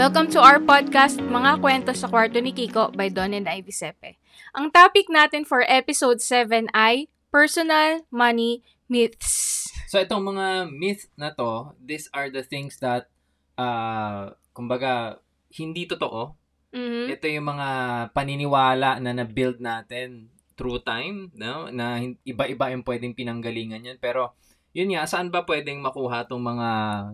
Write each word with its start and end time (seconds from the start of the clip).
Welcome 0.00 0.32
to 0.32 0.40
our 0.40 0.56
podcast, 0.56 1.20
Mga 1.20 1.60
Kwento 1.60 1.92
sa 1.92 2.08
Kwarto 2.08 2.40
ni 2.40 2.56
Kiko 2.56 2.88
by 2.96 3.12
Don 3.12 3.36
and 3.36 3.44
Ivy 3.44 3.68
Sepe. 3.68 4.16
Ang 4.56 4.72
topic 4.72 5.12
natin 5.12 5.44
for 5.44 5.60
episode 5.68 6.24
7 6.24 6.72
ay 6.72 7.12
Personal 7.28 8.08
Money 8.08 8.64
Myths. 8.88 9.68
So 9.92 10.00
itong 10.00 10.24
mga 10.24 10.72
myth 10.72 11.04
na 11.20 11.36
to, 11.36 11.76
these 11.76 12.08
are 12.16 12.32
the 12.32 12.40
things 12.40 12.80
that 12.80 13.12
uh, 13.60 14.32
kumbaga 14.56 15.20
hindi 15.52 15.84
totoo. 15.84 16.32
Mhm. 16.72 17.20
Ito 17.20 17.26
yung 17.28 17.52
mga 17.52 17.68
paniniwala 18.16 19.04
na 19.04 19.12
na-build 19.12 19.60
natin 19.60 20.32
through 20.56 20.80
time, 20.80 21.28
no? 21.36 21.68
Na 21.68 22.00
iba-iba 22.24 22.72
yung 22.72 22.88
pwedeng 22.88 23.12
pinanggalingan 23.12 23.84
yan. 23.84 24.00
Pero 24.00 24.32
yun 24.70 24.94
nga, 24.94 25.02
saan 25.06 25.34
ba 25.34 25.42
pwedeng 25.42 25.82
makuha 25.82 26.30
tong 26.30 26.42
mga 26.42 26.68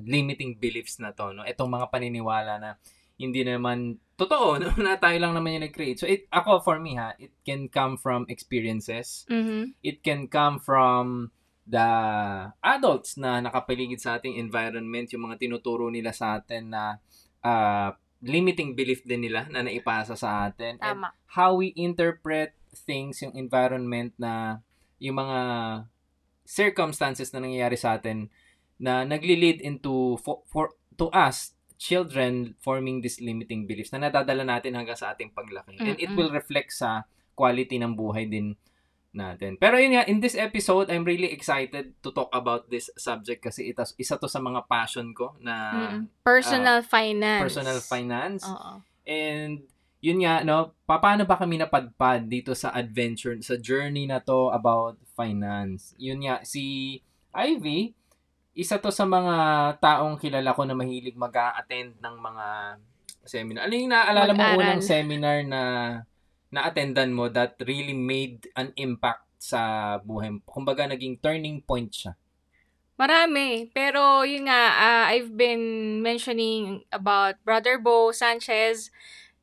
limiting 0.05 0.61
beliefs 0.61 1.01
na 1.01 1.17
to, 1.17 1.33
no? 1.33 1.45
Itong 1.45 1.73
mga 1.73 1.89
paniniwala 1.89 2.61
na 2.61 2.71
hindi 3.17 3.41
naman 3.45 3.97
totoo, 4.21 4.61
no? 4.61 4.69
Na 4.85 5.01
tayo 5.01 5.17
lang 5.17 5.33
naman 5.33 5.57
yung 5.57 5.65
nag-create. 5.69 5.97
So 5.97 6.09
it, 6.09 6.29
ako 6.29 6.61
for 6.61 6.77
me 6.77 7.01
ha, 7.01 7.17
it 7.17 7.33
can 7.49 7.69
come 7.73 7.97
from 7.97 8.29
experiences. 8.29 9.25
Mhm. 9.33 9.73
it 9.81 10.05
can 10.05 10.29
come 10.29 10.61
from 10.61 11.33
the 11.67 11.91
adults 12.63 13.19
na 13.19 13.43
nakapaligid 13.43 13.99
sa 13.99 14.21
ating 14.21 14.39
environment, 14.39 15.11
yung 15.11 15.27
mga 15.27 15.43
tinuturo 15.43 15.91
nila 15.91 16.15
sa 16.15 16.39
atin 16.39 16.71
na 16.71 17.03
uh, 17.43 17.91
limiting 18.23 18.79
belief 18.79 19.03
din 19.03 19.27
nila 19.27 19.51
na 19.51 19.67
naipasa 19.67 20.15
sa 20.15 20.47
atin. 20.47 20.79
And 20.79 21.03
Tama. 21.03 21.09
how 21.35 21.59
we 21.59 21.75
interpret 21.75 22.55
things, 22.87 23.19
yung 23.25 23.35
environment 23.35 24.15
na 24.15 24.63
yung 25.03 25.19
mga 25.19 25.39
circumstances 26.47 27.35
na 27.35 27.43
nangyayari 27.43 27.75
sa 27.75 27.99
atin 27.99 28.31
na 28.79 29.03
nagli-lead 29.03 29.61
into 29.61 30.17
for, 30.23 30.47
for 30.47 30.73
to 30.97 31.11
us 31.11 31.53
children 31.77 32.57
forming 32.65 33.05
these 33.05 33.21
limiting 33.21 33.69
beliefs 33.69 33.93
na 33.93 34.01
nadadala 34.09 34.47
natin 34.47 34.79
hanggang 34.79 34.97
sa 34.97 35.13
ating 35.13 35.35
paglaki. 35.37 35.77
And 35.77 36.01
it 36.01 36.09
Mm-mm. 36.09 36.17
will 36.17 36.33
reflect 36.33 36.73
sa 36.73 37.05
quality 37.37 37.77
ng 37.77 37.93
buhay 37.93 38.31
din 38.31 38.57
natin. 39.13 39.57
Pero 39.57 39.81
yun 39.81 39.97
nga, 39.97 40.05
in 40.09 40.21
this 40.21 40.37
episode, 40.37 40.93
I'm 40.93 41.05
really 41.05 41.33
excited 41.33 41.97
to 42.05 42.09
talk 42.13 42.29
about 42.37 42.69
this 42.69 42.93
subject 42.97 43.45
kasi 43.45 43.73
ito, 43.73 43.85
isa 43.97 44.21
to 44.21 44.29
sa 44.29 44.41
mga 44.41 44.69
passion 44.69 45.13
ko 45.17 45.37
na 45.41 45.55
Mhm. 45.73 46.25
Personal 46.25 46.81
finance. 46.85 47.41
Ah, 47.41 47.45
personal 47.49 47.81
finance. 47.81 48.45
Oo. 48.45 48.73
And 49.09 49.65
yun 50.07 50.23
nga, 50.23 50.47
no, 50.47 50.71
pa- 50.87 51.03
paano 51.03 51.27
ba 51.27 51.35
kami 51.35 51.59
napadpad 51.59 52.31
dito 52.31 52.55
sa 52.55 52.71
adventure, 52.71 53.35
sa 53.43 53.59
journey 53.59 54.07
na 54.07 54.23
to 54.23 54.55
about 54.55 54.95
finance? 55.19 55.99
Yun 55.99 56.23
nga, 56.23 56.47
si 56.47 56.95
Ivy, 57.35 57.91
isa 58.55 58.79
to 58.79 58.95
sa 58.95 59.03
mga 59.03 59.35
taong 59.83 60.15
kilala 60.23 60.55
ko 60.55 60.63
na 60.63 60.79
mahilig 60.79 61.19
mag 61.19 61.35
attend 61.35 61.99
ng 61.99 62.17
mga 62.23 62.47
seminar. 63.27 63.67
Ano 63.67 63.75
yung 63.75 63.91
naalala 63.91 64.31
mo 64.31 64.47
unang 64.63 64.79
seminar 64.87 65.43
na 65.43 65.61
na-attendan 66.55 67.11
mo 67.11 67.27
that 67.27 67.59
really 67.67 67.93
made 67.93 68.47
an 68.55 68.71
impact 68.79 69.27
sa 69.43 69.99
buhay 69.99 70.31
mo? 70.31 70.41
Kumbaga, 70.47 70.87
naging 70.87 71.19
turning 71.19 71.59
point 71.67 71.91
siya. 71.91 72.15
Marami. 72.95 73.69
Pero 73.75 74.23
yun 74.23 74.47
nga, 74.47 74.63
ah, 74.79 75.05
I've 75.11 75.35
been 75.35 75.99
mentioning 76.01 76.87
about 76.95 77.43
Brother 77.43 77.77
Bo 77.77 78.15
Sanchez. 78.15 78.95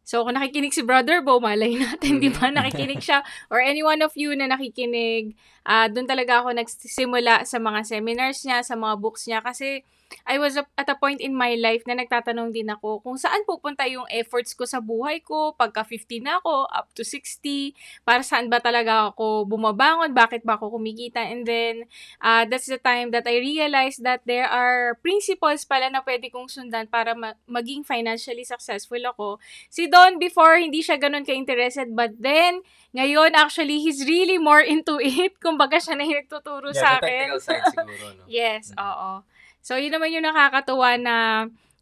So, 0.04 0.28
kung 0.28 0.36
nakikinig 0.36 0.76
si 0.76 0.84
Brother 0.84 1.24
Bo, 1.24 1.40
malay 1.40 1.80
natin, 1.84 2.20
di 2.20 2.28
ba? 2.28 2.52
Mhm. 2.52 2.60
Nakikinig 2.60 3.00
siya. 3.00 3.24
Or 3.48 3.64
any 3.64 3.80
one 3.82 4.04
of 4.04 4.12
you 4.20 4.36
na 4.36 4.52
nakikinig. 4.52 5.34
ah 5.64 5.88
doon 5.88 6.04
talaga 6.04 6.44
ako 6.44 6.52
nagsimula 6.60 7.48
sa 7.48 7.56
mga 7.56 7.88
seminars 7.88 8.44
niya, 8.44 8.60
sa 8.68 8.76
mga 8.76 9.00
books 9.00 9.24
niya. 9.32 9.40
Kasi 9.40 9.80
I 10.24 10.38
was 10.38 10.56
at 10.56 10.88
a 10.88 10.96
point 10.96 11.20
in 11.20 11.34
my 11.34 11.58
life 11.58 11.84
na 11.84 11.94
nagtatanong 11.94 12.54
din 12.54 12.70
ako 12.70 13.02
kung 13.02 13.18
saan 13.18 13.42
pupunta 13.44 13.84
yung 13.90 14.06
efforts 14.08 14.54
ko 14.54 14.64
sa 14.64 14.78
buhay 14.78 15.20
ko. 15.20 15.52
Pagka 15.54 15.82
50 15.82 16.22
na 16.22 16.38
ako, 16.38 16.70
up 16.70 16.88
to 16.94 17.02
60. 17.02 17.74
Para 18.02 18.22
saan 18.22 18.48
ba 18.48 18.62
talaga 18.62 19.10
ako 19.10 19.46
bumabangon? 19.46 20.14
Bakit 20.14 20.46
ba 20.46 20.56
ako 20.56 20.78
kumikita? 20.78 21.20
And 21.20 21.44
then, 21.44 21.90
uh, 22.20 22.46
that's 22.46 22.70
the 22.70 22.80
time 22.80 23.10
that 23.12 23.26
I 23.26 23.38
realized 23.38 24.02
that 24.04 24.22
there 24.24 24.46
are 24.46 24.96
principles 25.02 25.66
pala 25.66 25.90
na 25.90 26.00
pwede 26.02 26.30
kong 26.30 26.48
sundan 26.48 26.88
para 26.88 27.14
ma- 27.14 27.38
maging 27.46 27.82
financially 27.84 28.46
successful 28.46 29.02
ako. 29.04 29.42
Si 29.68 29.90
Don 29.90 30.18
before, 30.18 30.58
hindi 30.58 30.80
siya 30.80 30.96
ganun 30.98 31.26
ka-interested. 31.26 31.92
But 31.92 32.16
then, 32.18 32.62
ngayon, 32.94 33.34
actually, 33.34 33.82
he's 33.82 34.06
really 34.06 34.38
more 34.38 34.62
into 34.74 35.02
it. 35.02 35.38
Kumbaga 35.42 35.82
siya 35.82 35.98
na 35.98 36.06
yung 36.06 36.24
nagtuturo 36.24 36.70
sa 36.72 37.02
akin. 37.02 37.36
side 37.42 37.66
siguro, 37.74 38.06
no? 38.14 38.24
Yes, 38.32 38.72
Mm. 38.74 38.80
oo. 38.80 39.12
So, 39.64 39.80
yun 39.80 39.96
naman 39.96 40.12
yung 40.12 40.28
nakakatuwa 40.28 41.00
na 41.00 41.16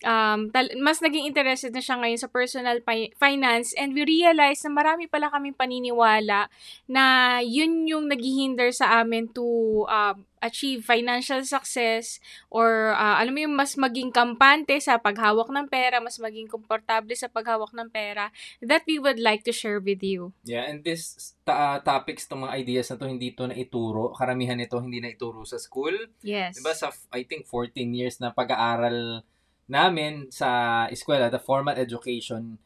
um, 0.05 0.49
tal- 0.49 0.73
mas 0.81 1.01
naging 1.01 1.29
interested 1.29 1.73
na 1.73 1.81
siya 1.81 1.97
ngayon 1.97 2.19
sa 2.19 2.29
personal 2.29 2.81
fi- 2.81 3.13
finance 3.17 3.73
and 3.77 3.93
we 3.93 4.05
realize 4.05 4.61
na 4.65 4.71
marami 4.73 5.05
pala 5.05 5.29
kaming 5.29 5.57
paniniwala 5.57 6.49
na 6.89 7.03
yun 7.41 7.85
yung 7.85 8.09
naghihinder 8.09 8.73
sa 8.73 9.01
amin 9.01 9.29
to 9.29 9.45
um, 9.87 10.25
achieve 10.41 10.81
financial 10.81 11.45
success 11.45 12.17
or 12.49 12.97
uh, 12.97 13.21
alam 13.21 13.31
mo 13.31 13.39
yung 13.45 13.53
mas 13.55 13.77
maging 13.77 14.09
kampante 14.09 14.73
sa 14.81 14.97
paghawak 14.97 15.47
ng 15.53 15.69
pera, 15.69 16.01
mas 16.01 16.17
maging 16.17 16.49
komportable 16.49 17.13
sa 17.13 17.29
paghawak 17.29 17.69
ng 17.71 17.89
pera 17.93 18.33
that 18.59 18.81
we 18.89 18.97
would 18.97 19.21
like 19.21 19.45
to 19.45 19.53
share 19.53 19.77
with 19.77 20.01
you. 20.01 20.33
Yeah, 20.41 20.65
and 20.65 20.81
this 20.81 21.37
ta- 21.45 21.79
topics, 21.85 22.25
itong 22.25 22.49
mga 22.49 22.57
ideas 22.57 22.89
na 22.89 22.97
to, 22.97 23.05
hindi 23.05 23.37
to 23.37 23.53
na 23.53 23.55
ituro. 23.55 24.17
Karamihan 24.17 24.57
nito 24.57 24.81
hindi 24.81 24.97
na 24.97 25.13
ituro 25.13 25.45
sa 25.45 25.61
school. 25.61 25.93
Yes. 26.25 26.57
Diba 26.57 26.73
sa, 26.73 26.89
I 27.13 27.23
think, 27.23 27.45
14 27.45 27.77
years 27.93 28.17
na 28.17 28.33
pag-aaral 28.33 29.21
namin 29.71 30.27
sa 30.27 30.85
eskwela, 30.91 31.31
the 31.31 31.39
formal 31.39 31.79
education, 31.79 32.59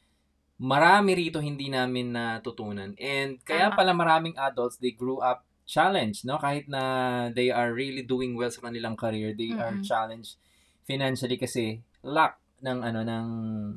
marami 0.58 1.14
rito 1.14 1.38
hindi 1.38 1.70
namin 1.70 2.18
natutunan. 2.18 2.98
And 2.98 3.38
kaya 3.46 3.70
pala 3.78 3.94
maraming 3.94 4.34
adults, 4.42 4.82
they 4.82 4.98
grew 4.98 5.22
up 5.22 5.46
challenged, 5.70 6.26
no? 6.26 6.42
Kahit 6.42 6.66
na 6.66 6.82
they 7.30 7.54
are 7.54 7.70
really 7.70 8.02
doing 8.02 8.34
well 8.34 8.50
sa 8.50 8.66
kanilang 8.66 8.98
career, 8.98 9.38
they 9.38 9.54
are 9.54 9.78
Mm-mm. 9.78 9.86
challenged 9.86 10.42
financially 10.86 11.38
kasi 11.38 11.82
lack 12.06 12.42
ng 12.62 12.82
ano 12.82 13.02
ng 13.06 13.26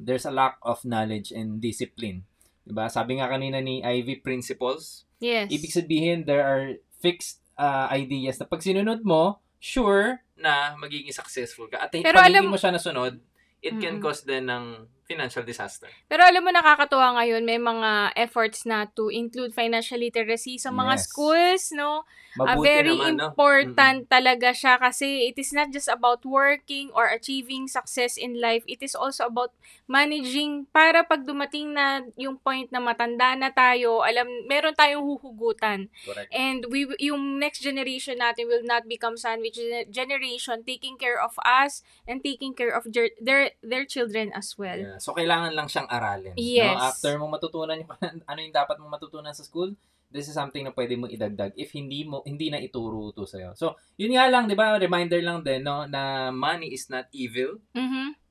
there's 0.05 0.29
a 0.29 0.33
lack 0.33 0.57
of 0.65 0.81
knowledge 0.85 1.33
and 1.33 1.61
discipline. 1.61 2.25
'Di 2.65 2.73
ba? 2.77 2.89
Sabi 2.93 3.21
nga 3.21 3.29
kanina 3.29 3.61
ni 3.61 3.81
Ivy 3.81 4.21
principles, 4.21 5.09
yes. 5.21 5.49
Ibig 5.49 5.73
sabihin, 5.73 6.19
there 6.29 6.45
are 6.45 6.77
fixed 7.01 7.41
uh, 7.57 7.89
ideas 7.91 8.37
na 8.39 8.47
pag 8.47 8.61
sinunod 8.61 9.03
mo, 9.03 9.41
sure 9.59 10.23
na 10.39 10.75
magiging 10.75 11.11
successful 11.11 11.67
ka. 11.67 11.79
At 11.79 11.91
Pero 11.91 12.15
pag 12.15 12.27
alam- 12.27 12.47
hindi 12.47 12.51
mo 12.51 12.57
siya 12.57 12.71
nasunod, 12.71 13.19
it 13.59 13.75
can 13.77 13.99
Mm-mm. 13.99 14.03
cause 14.03 14.23
then 14.23 14.47
ng 14.47 14.87
financial 15.09 15.41
disaster. 15.43 15.89
Pero 16.05 16.21
alam 16.21 16.45
mo, 16.45 16.53
nakakatuwa 16.53 17.17
ngayon, 17.17 17.41
may 17.41 17.57
mga 17.57 18.13
efforts 18.13 18.69
na 18.69 18.85
to 18.85 19.09
include 19.09 19.57
financial 19.57 19.97
literacy 19.97 20.61
sa 20.61 20.69
mga 20.69 21.01
Yes. 21.01 21.05
schools, 21.09 21.63
no? 21.73 22.05
Mabuti 22.37 22.61
very 22.63 22.93
naman, 22.93 23.17
no? 23.17 23.33
important 23.33 24.05
talaga 24.07 24.53
siya 24.53 24.77
kasi 24.77 25.33
it 25.33 25.41
is 25.41 25.51
not 25.51 25.73
just 25.73 25.89
about 25.89 26.21
working 26.29 26.93
or 26.93 27.09
achieving 27.09 27.65
success 27.67 28.21
in 28.21 28.37
life. 28.37 28.63
It 28.69 28.85
is 28.85 28.93
also 28.93 29.27
about 29.27 29.57
managing 29.89 30.69
para 30.69 31.03
pag 31.03 31.25
dumating 31.25 31.73
na 31.73 32.05
yung 32.15 32.37
point 32.37 32.69
na 32.69 32.79
matanda 32.79 33.33
na 33.33 33.49
tayo, 33.49 34.05
alam, 34.05 34.29
meron 34.45 34.77
tayong 34.77 35.03
huhugutan. 35.03 35.89
Correct. 36.05 36.29
And 36.31 36.69
we 36.69 36.85
yung 37.01 37.41
next 37.41 37.65
generation 37.65 38.21
natin 38.21 38.45
will 38.45 38.63
not 38.63 38.85
become 38.85 39.17
sandwich 39.17 39.57
gener- 39.57 39.89
generation 39.89 40.61
taking 40.63 41.01
care 41.01 41.17
of 41.17 41.33
us 41.41 41.81
and 42.05 42.21
taking 42.21 42.53
care 42.53 42.77
of 42.77 42.85
jer- 42.93 43.17
their 43.17 43.57
their 43.65 43.89
children 43.89 44.31
as 44.37 44.53
well. 44.61 44.77
Yeah. 44.77 44.98
So, 45.01 45.15
kailangan 45.17 45.55
lang 45.55 45.67
siyang 45.71 45.89
aralin. 45.91 46.35
Yes. 46.37 46.75
No? 46.75 46.83
After 46.83 47.13
mo 47.19 47.27
matutunan 47.31 47.79
yung, 47.79 47.91
ano 48.31 48.39
yung 48.39 48.55
dapat 48.55 48.77
mo 48.79 48.87
matutunan 48.87 49.35
sa 49.35 49.47
school, 49.47 49.75
this 50.09 50.29
is 50.29 50.37
something 50.37 50.65
na 50.65 50.73
pwede 50.73 50.97
mo 50.97 51.05
idagdag 51.05 51.53
if 51.55 51.73
hindi 51.77 52.05
mo 52.05 52.25
hindi 52.25 52.49
na 52.49 52.57
ituro 52.61 53.13
to 53.13 53.29
sa'yo. 53.29 53.53
So, 53.57 53.77
yun 54.01 54.17
nga 54.17 54.29
lang, 54.29 54.49
di 54.49 54.57
ba? 54.57 54.77
Reminder 54.81 55.21
lang 55.21 55.45
din, 55.45 55.65
no? 55.65 55.85
Na 55.85 56.33
money 56.33 56.73
is 56.73 56.89
not 56.89 57.09
evil. 57.13 57.61
Mhm. 57.77 58.28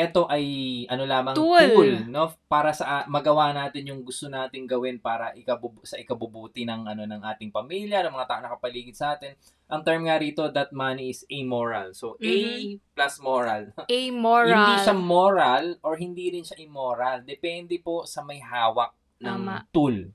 Ito 0.00 0.24
ay 0.26 0.44
ano 0.86 1.04
lamang 1.04 1.36
Tool. 1.36 1.60
tool, 1.60 1.90
no 2.06 2.32
para 2.46 2.72
sa 2.72 2.84
ah, 2.86 3.04
magawa 3.04 3.50
natin 3.50 3.86
yung 3.86 4.00
gusto 4.00 4.26
nating 4.26 4.64
gawin 4.64 4.96
para 4.96 5.32
ikabubu- 5.32 5.84
sa 5.84 5.96
ikabubuti 5.96 6.64
ng 6.64 6.86
ano 6.86 7.04
ng 7.04 7.22
ating 7.22 7.48
pamilya, 7.48 8.00
ng 8.02 8.12
mga 8.12 8.28
tao 8.28 8.40
nakapaligid 8.40 8.94
sa 8.94 9.14
atin. 9.14 9.36
Ang 9.66 9.82
term 9.82 10.02
nga 10.02 10.16
rito 10.16 10.42
that 10.48 10.70
money 10.70 11.08
is 11.08 11.22
amoral. 11.28 11.92
So 11.92 12.16
A 12.18 12.26
Mhm. 12.26 12.80
plus 12.92 13.14
moral. 13.18 13.62
Amoral. 13.86 14.48
Hindi 14.50 14.74
siya 14.80 14.94
moral 14.94 15.64
or 15.80 15.94
hindi 15.94 16.24
rin 16.30 16.42
siya 16.42 16.58
immoral. 16.58 17.22
Depende 17.22 17.76
po 17.78 18.02
sa 18.04 18.20
may 18.20 18.40
hawak 18.40 18.90
ng 19.18 19.28
Tama. 19.28 19.64
tool. 19.68 20.10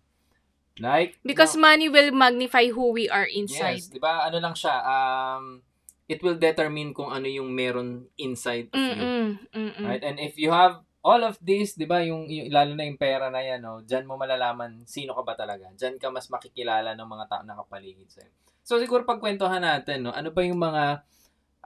Like 0.75 1.15
Because 1.23 1.55
no, 1.55 1.63
money 1.63 1.87
will 1.87 2.11
magnify 2.11 2.67
who 2.67 2.91
we 2.91 3.07
are 3.07 3.23
inside. 3.23 3.79
Yes, 3.79 3.87
'di 3.87 4.01
ba? 4.01 4.27
Ano 4.27 4.43
lang 4.43 4.51
siya 4.51 4.75
um 4.83 5.63
it 6.05 6.21
will 6.21 6.37
determine 6.37 6.93
kung 6.93 7.09
ano 7.09 7.25
yung 7.25 7.49
meron 7.49 8.05
inside 8.17 8.69
of 8.73 8.77
you. 8.77 8.93
Mm-mm. 8.93 9.27
Mm-mm. 9.53 9.85
Right? 9.85 10.03
And 10.05 10.21
if 10.21 10.37
you 10.37 10.53
have 10.53 10.85
all 11.05 11.21
of 11.21 11.37
this, 11.41 11.77
'di 11.77 11.85
ba, 11.85 12.01
yung, 12.01 12.25
yung 12.29 12.49
lalo 12.49 12.73
na 12.73 12.85
yung 12.85 12.97
pera 12.97 13.29
na 13.29 13.41
'yan, 13.41 13.61
no, 13.61 13.81
diyan 13.85 14.05
mo 14.09 14.17
malalaman 14.17 14.85
sino 14.89 15.13
ka 15.13 15.21
ba 15.21 15.33
talaga. 15.37 15.69
Diyan 15.73 16.01
ka 16.01 16.09
mas 16.09 16.29
makikilala 16.29 16.93
ng 16.97 17.09
mga 17.09 17.25
tao 17.29 17.41
na 17.45 17.57
kapaligid 17.57 18.09
sa'yo. 18.09 18.31
So 18.65 18.81
siguro 18.81 19.05
pagkwentuhan 19.05 19.61
natin, 19.61 20.09
no, 20.09 20.13
ano 20.13 20.33
ba 20.33 20.41
yung 20.41 20.57
mga 20.57 21.05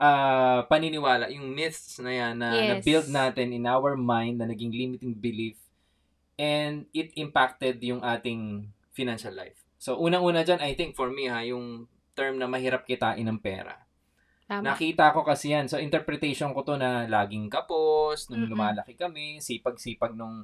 ah, 0.00 0.64
paniniwala, 0.64 1.28
yung 1.28 1.52
myths 1.52 2.00
na 2.00 2.12
yan 2.12 2.34
na 2.40 2.48
Yes. 2.56 2.68
na-build 2.72 3.08
natin 3.12 3.52
in 3.52 3.68
our 3.68 3.96
mind 4.00 4.40
na 4.40 4.48
naging 4.48 4.72
limiting 4.72 5.12
belief 5.12 5.60
and 6.40 6.88
it 6.96 7.12
impacted 7.20 7.76
yung 7.84 8.00
ating 8.00 8.72
financial 8.96 9.36
life. 9.36 9.60
So, 9.76 10.00
unang-una 10.00 10.40
dyan, 10.40 10.60
I 10.64 10.72
think 10.72 10.96
for 10.96 11.12
me 11.12 11.28
ha, 11.28 11.44
yung 11.44 11.84
term 12.16 12.40
na 12.40 12.48
mahirap 12.48 12.88
kitain 12.88 13.24
ng 13.28 13.40
pera. 13.40 13.76
Tama. 14.50 14.74
Nakita 14.74 15.14
ko 15.14 15.22
kasi 15.22 15.54
yan. 15.54 15.70
So, 15.70 15.78
interpretation 15.78 16.50
ko 16.50 16.66
to 16.66 16.74
na 16.74 17.06
laging 17.06 17.46
kapos, 17.46 18.26
nung 18.26 18.42
Mm-mm. 18.42 18.50
lumalaki 18.50 18.98
kami, 18.98 19.38
sipag-sipag 19.38 20.18
nung 20.18 20.42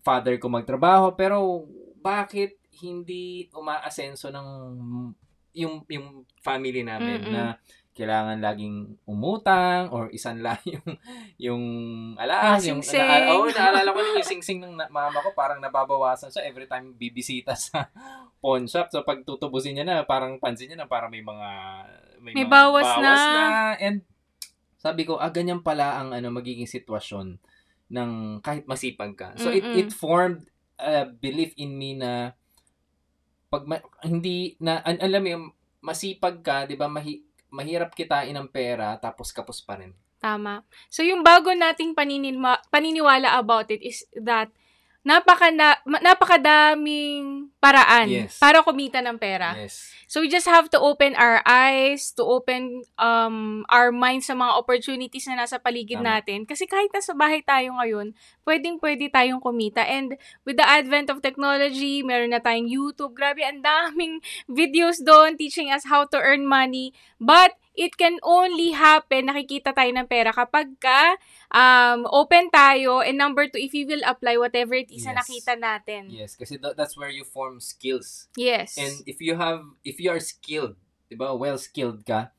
father 0.00 0.40
ko 0.40 0.48
magtrabaho. 0.48 1.12
Pero, 1.12 1.68
bakit 2.00 2.56
hindi 2.80 3.52
umaasenso 3.52 4.32
ng 4.32 4.48
yung, 5.52 5.84
yung 5.88 6.24
family 6.40 6.80
namin 6.80 7.28
Mm-mm. 7.28 7.32
na 7.32 7.60
kailangan 7.96 8.44
laging 8.44 8.92
umutang 9.08 9.88
or 9.88 10.12
isan 10.12 10.44
lang 10.44 10.60
yung 10.68 10.84
yung 11.40 11.64
alas, 12.20 12.60
yung 12.68 12.84
Singsing. 12.84 13.00
na, 13.00 13.32
oh, 13.32 13.48
naalala 13.56 13.88
ko 13.88 13.98
yung 14.04 14.20
singsing 14.20 14.60
ng 14.60 14.76
na- 14.76 14.92
mama 14.92 15.24
ko 15.24 15.32
parang 15.32 15.64
nababawasan 15.64 16.28
siya 16.28 16.44
every 16.44 16.68
time 16.68 16.92
bibisita 16.92 17.56
sa 17.56 17.88
pawn 18.44 18.68
shop. 18.68 18.92
So 18.92 19.00
pag 19.00 19.24
tutubusin 19.24 19.80
niya 19.80 19.88
na, 19.88 19.96
parang 20.04 20.36
pansin 20.36 20.68
niya 20.68 20.84
na 20.84 20.88
parang 20.92 21.08
may 21.08 21.24
mga 21.24 21.48
May 22.32 22.46
mga 22.46 22.50
bawas 22.50 22.90
na. 22.98 23.14
And 23.78 24.02
sabi 24.76 25.02
ko, 25.06 25.18
ah, 25.18 25.30
ganyan 25.30 25.62
pala 25.62 25.98
ang 25.98 26.14
ano 26.14 26.30
magiging 26.30 26.66
sitwasyon 26.66 27.38
ng 27.90 28.10
kahit 28.42 28.66
masipag 28.66 29.14
ka. 29.14 29.34
So 29.38 29.50
it 29.54 29.62
Mm-mm. 29.62 29.78
it 29.86 29.90
formed 29.94 30.46
a 30.76 31.06
belief 31.06 31.54
in 31.56 31.78
me 31.78 31.94
na 31.94 32.34
pag 33.46 33.64
ma- 33.64 33.86
hindi 34.02 34.58
na 34.58 34.82
an- 34.82 35.00
alam 35.00 35.22
mo 35.22 35.28
yung 35.30 35.46
masipag 35.80 36.42
ka, 36.42 36.66
'di 36.66 36.74
ba? 36.74 36.90
Mahi, 36.90 37.22
mahirap 37.50 37.94
kitain 37.94 38.34
ng 38.34 38.50
pera 38.50 38.98
tapos 38.98 39.30
kapos 39.30 39.62
pa 39.62 39.78
rin. 39.78 39.94
Tama. 40.18 40.64
So, 40.88 41.04
yung 41.04 41.20
bago 41.20 41.52
nating 41.52 41.92
paninima, 41.92 42.58
paniniwala 42.72 43.36
about 43.36 43.68
it 43.68 43.84
is 43.84 44.02
that 44.16 44.48
napaka 45.06 45.54
na, 45.54 45.78
napakadaming 46.02 47.46
paraan 47.62 48.10
Yes. 48.10 48.42
para 48.42 48.58
kumita 48.66 48.98
ng 48.98 49.14
pera. 49.22 49.54
Yes. 49.54 49.94
So, 50.10 50.22
we 50.22 50.30
just 50.30 50.46
have 50.46 50.66
to 50.70 50.78
open 50.78 51.14
our 51.14 51.42
eyes, 51.46 52.10
to 52.14 52.22
open 52.26 52.82
um, 52.98 53.62
our 53.70 53.90
minds 53.90 54.26
sa 54.26 54.34
mga 54.34 54.54
opportunities 54.54 55.26
na 55.26 55.46
nasa 55.46 55.58
paligid 55.58 56.02
Tama. 56.02 56.18
natin. 56.18 56.46
Kasi 56.46 56.66
kahit 56.66 56.90
nasa 56.90 57.14
bahay 57.14 57.42
tayo 57.42 57.74
ngayon, 57.78 58.14
pwedeng-pwede 58.46 59.10
tayong 59.10 59.42
kumita. 59.42 59.82
And 59.82 60.14
with 60.42 60.58
the 60.58 60.66
advent 60.66 61.10
of 61.10 61.22
technology, 61.22 62.02
meron 62.06 62.30
na 62.34 62.42
tayong 62.42 62.70
YouTube. 62.70 63.14
Grabe, 63.14 63.42
ang 63.42 63.62
daming 63.62 64.22
videos 64.50 65.02
doon 65.02 65.34
teaching 65.34 65.70
us 65.70 65.86
how 65.86 66.06
to 66.06 66.18
earn 66.18 66.46
money. 66.46 66.94
But, 67.18 67.54
it 67.76 67.92
can 67.94 68.16
only 68.20 68.72
happen, 68.72 69.28
nakikita 69.28 69.70
tayo 69.70 69.92
ng 69.92 70.08
pera 70.08 70.32
kapag 70.32 70.74
ka 70.76 71.14
um, 71.48 72.08
open 72.08 72.48
tayo. 72.48 73.00
And 73.00 73.14
number 73.14 73.46
two, 73.46 73.60
if 73.60 73.70
you 73.70 73.84
will 73.84 74.02
apply 74.02 74.36
whatever 74.36 74.72
it 74.74 74.88
is 74.88 75.04
na 75.04 75.12
Yes. 75.12 75.20
nakita 75.20 75.52
natin. 75.54 76.02
Yes, 76.08 76.32
kasi 76.34 76.56
tha- 76.56 76.72
that's 76.72 76.96
where 76.96 77.12
you 77.12 77.22
form 77.22 77.60
skills. 77.60 78.32
Yes. 78.34 78.74
And 78.74 79.04
if 79.04 79.20
you 79.20 79.36
have 79.36 79.62
if 79.82 80.00
you 80.00 80.08
are 80.08 80.18
skilled, 80.18 80.74
'di 81.06 81.14
ba? 81.14 81.30
Well 81.30 81.56
skilled 81.56 82.02
ka, 82.02 82.32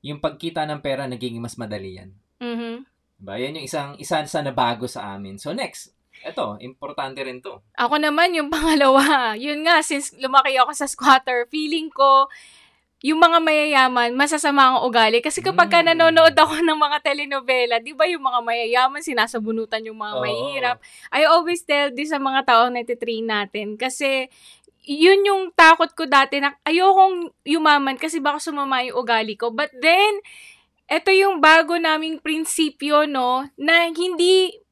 yung 0.00 0.18
pagkita 0.18 0.62
ng 0.62 0.78
pera 0.78 1.04
nagiging 1.04 1.38
mas 1.38 1.58
madali 1.58 1.98
yan. 1.98 2.10
Mhm. 2.38 2.86
'Di 3.18 3.22
ba? 3.22 3.34
Yan 3.34 3.58
yung 3.58 3.66
isang 3.66 3.90
isa 3.98 4.22
sa 4.22 4.40
nabago 4.40 4.86
sa 4.86 5.12
amin. 5.12 5.36
So 5.36 5.50
next, 5.50 5.90
eto, 6.22 6.54
importante 6.58 7.18
rin 7.18 7.42
'to. 7.42 7.60
Ako 7.74 7.98
naman, 7.98 8.32
yung 8.32 8.46
pangalawa. 8.54 9.34
Yun 9.34 9.66
nga, 9.66 9.82
since 9.82 10.14
lumaki 10.14 10.54
ako 10.54 10.70
sa 10.70 10.86
squatter, 10.86 11.44
feeling 11.48 11.90
ko, 11.90 12.30
yung 13.04 13.20
mga 13.20 13.36
mayayaman, 13.44 14.16
masasama 14.16 14.72
ang 14.72 14.88
ugali. 14.88 15.20
Kasi 15.20 15.44
kapag 15.44 15.68
ka 15.68 15.84
Mm. 15.84 15.92
nanonood 15.92 16.32
ako 16.32 16.64
ng 16.64 16.78
mga 16.80 16.98
telenovela, 17.04 17.76
di 17.76 17.92
ba 17.92 18.08
yung 18.08 18.24
mga 18.24 18.40
mayayaman, 18.40 19.04
sinasabunutan 19.04 19.84
yung 19.84 20.00
mga 20.00 20.14
Oo. 20.16 20.22
mahihirap. 20.24 20.76
I 21.12 21.28
always 21.28 21.60
tell 21.68 21.92
this 21.92 22.16
sa 22.16 22.18
mga 22.18 22.48
taong 22.48 22.72
natitrain 22.72 23.28
natin. 23.28 23.76
Kasi, 23.76 24.32
yun 24.88 25.20
yung 25.20 25.52
takot 25.52 25.92
ko 25.92 26.08
dati 26.08 26.40
na 26.40 26.56
ayokong 26.64 27.28
yumaman 27.44 28.00
kasi 28.00 28.24
baka 28.24 28.40
sumama 28.40 28.80
yung 28.88 28.96
ugali 28.96 29.36
ko. 29.36 29.52
But 29.52 29.72
then, 29.76 30.24
eto 30.88 31.12
yung 31.12 31.44
bago 31.44 31.76
naming 31.76 32.24
prinsipyo, 32.24 33.04
no, 33.04 33.44
na 33.60 33.92
hindi 33.92 34.63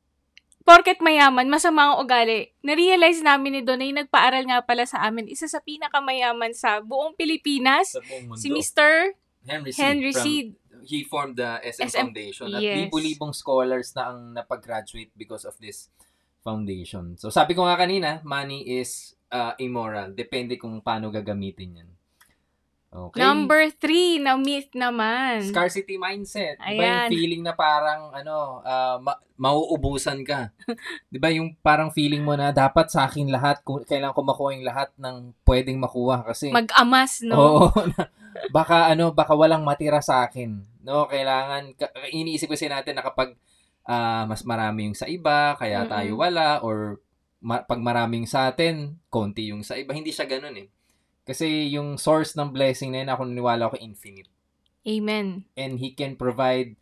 porket 0.63 1.03
mayaman, 1.03 1.51
masama 1.51 1.93
ang 1.93 2.03
ugali. 2.03 2.51
Na-realize 2.63 3.21
namin 3.21 3.59
ni 3.59 3.63
Donay, 3.63 3.91
nagpaaral 3.93 4.47
nga 4.49 4.63
pala 4.63 4.87
sa 4.87 5.03
amin, 5.05 5.29
isa 5.29 5.51
sa 5.51 5.61
pinakamayaman 5.61 6.55
sa 6.55 6.81
buong 6.81 7.15
Pilipinas, 7.19 7.95
Sa 7.95 8.03
buong 8.03 8.39
si 8.39 8.49
Mr. 8.49 9.15
Henry 9.47 9.71
C. 9.75 9.79
Henry 9.83 10.13
from-. 10.15 10.59
He 10.83 11.07
formed 11.07 11.39
the 11.39 11.63
SM, 11.63 11.87
SM 11.95 11.99
Foundation. 12.11 12.47
At 12.51 12.63
yes. 12.63 12.77
libo-libong 12.87 13.31
scholars 13.31 13.95
na 13.95 14.11
ang 14.11 14.35
napag-graduate 14.35 15.15
because 15.15 15.47
of 15.47 15.55
this 15.63 15.93
foundation. 16.43 17.15
So 17.15 17.31
sabi 17.31 17.55
ko 17.55 17.63
nga 17.63 17.79
kanina, 17.79 18.19
money 18.27 18.67
is 18.83 19.15
uh, 19.31 19.55
immoral. 19.63 20.11
Depende 20.11 20.59
kung 20.59 20.83
paano 20.83 21.15
gagamitin 21.15 21.79
yan. 21.79 21.91
Okay. 22.93 23.25
Number 23.25 23.73
three 23.73 24.21
na 24.21 24.37
myth 24.37 24.69
naman. 24.77 25.49
Scarcity 25.49 25.97
mindset. 25.97 26.61
Di 26.61 26.77
ba 26.77 26.85
yung 26.85 27.01
Ayan. 27.01 27.09
feeling 27.09 27.41
na 27.41 27.57
parang 27.57 28.13
ano, 28.13 28.61
ah, 28.61 29.01
ma- 29.01 29.17
mauubusan 29.41 30.21
ka? 30.29 30.53
Di 31.13 31.17
ba 31.17 31.33
yung 31.33 31.57
parang 31.65 31.89
feeling 31.89 32.21
mo 32.21 32.37
na 32.37 32.53
dapat 32.53 32.93
sa 32.93 33.09
akin 33.09 33.33
lahat, 33.33 33.65
kung 33.65 33.81
kailangan 33.81 34.13
ko 34.13 34.21
makuha 34.21 34.53
yung 34.53 34.69
lahat 34.69 34.93
ng 35.01 35.33
pwedeng 35.49 35.81
makuha 35.81 36.21
kasi 36.21 36.53
Mag-amas, 36.53 37.25
no? 37.25 37.37
Oo. 37.41 37.67
na- 37.97 38.13
baka 38.53 38.93
ano, 38.93 39.09
baka 39.17 39.33
walang 39.33 39.65
matira 39.65 40.05
sa 40.05 40.29
akin. 40.29 40.61
No, 40.85 41.09
kailangan 41.09 41.73
ka- 41.73 41.97
iniisip 42.13 42.53
kasi 42.53 42.69
natin 42.69 43.01
na 43.01 43.05
kapag 43.09 43.33
ah, 43.89 44.29
mas 44.29 44.45
marami 44.45 44.93
yung 44.93 44.99
sa 45.01 45.09
iba, 45.09 45.57
kaya 45.57 45.89
tayo 45.89 46.21
wala 46.21 46.61
or 46.61 47.01
ma- 47.41 47.65
pag 47.65 47.81
maraming 47.81 48.29
sa 48.29 48.53
atin, 48.53 49.01
konti 49.09 49.49
yung 49.49 49.65
sa 49.65 49.81
iba. 49.81 49.97
Hindi 49.97 50.13
siya 50.13 50.29
ganun 50.29 50.61
eh. 50.61 50.69
Kasi 51.23 51.71
yung 51.71 51.97
source 51.99 52.35
ng 52.35 52.51
blessing 52.51 52.91
na 52.91 53.07
yun, 53.07 53.11
ako 53.15 53.23
naniwala 53.27 53.63
ako 53.71 53.77
infinite 53.79 54.31
Amen. 54.83 55.47
and 55.55 55.79
he 55.79 55.95
can 55.95 56.19
provide 56.19 56.75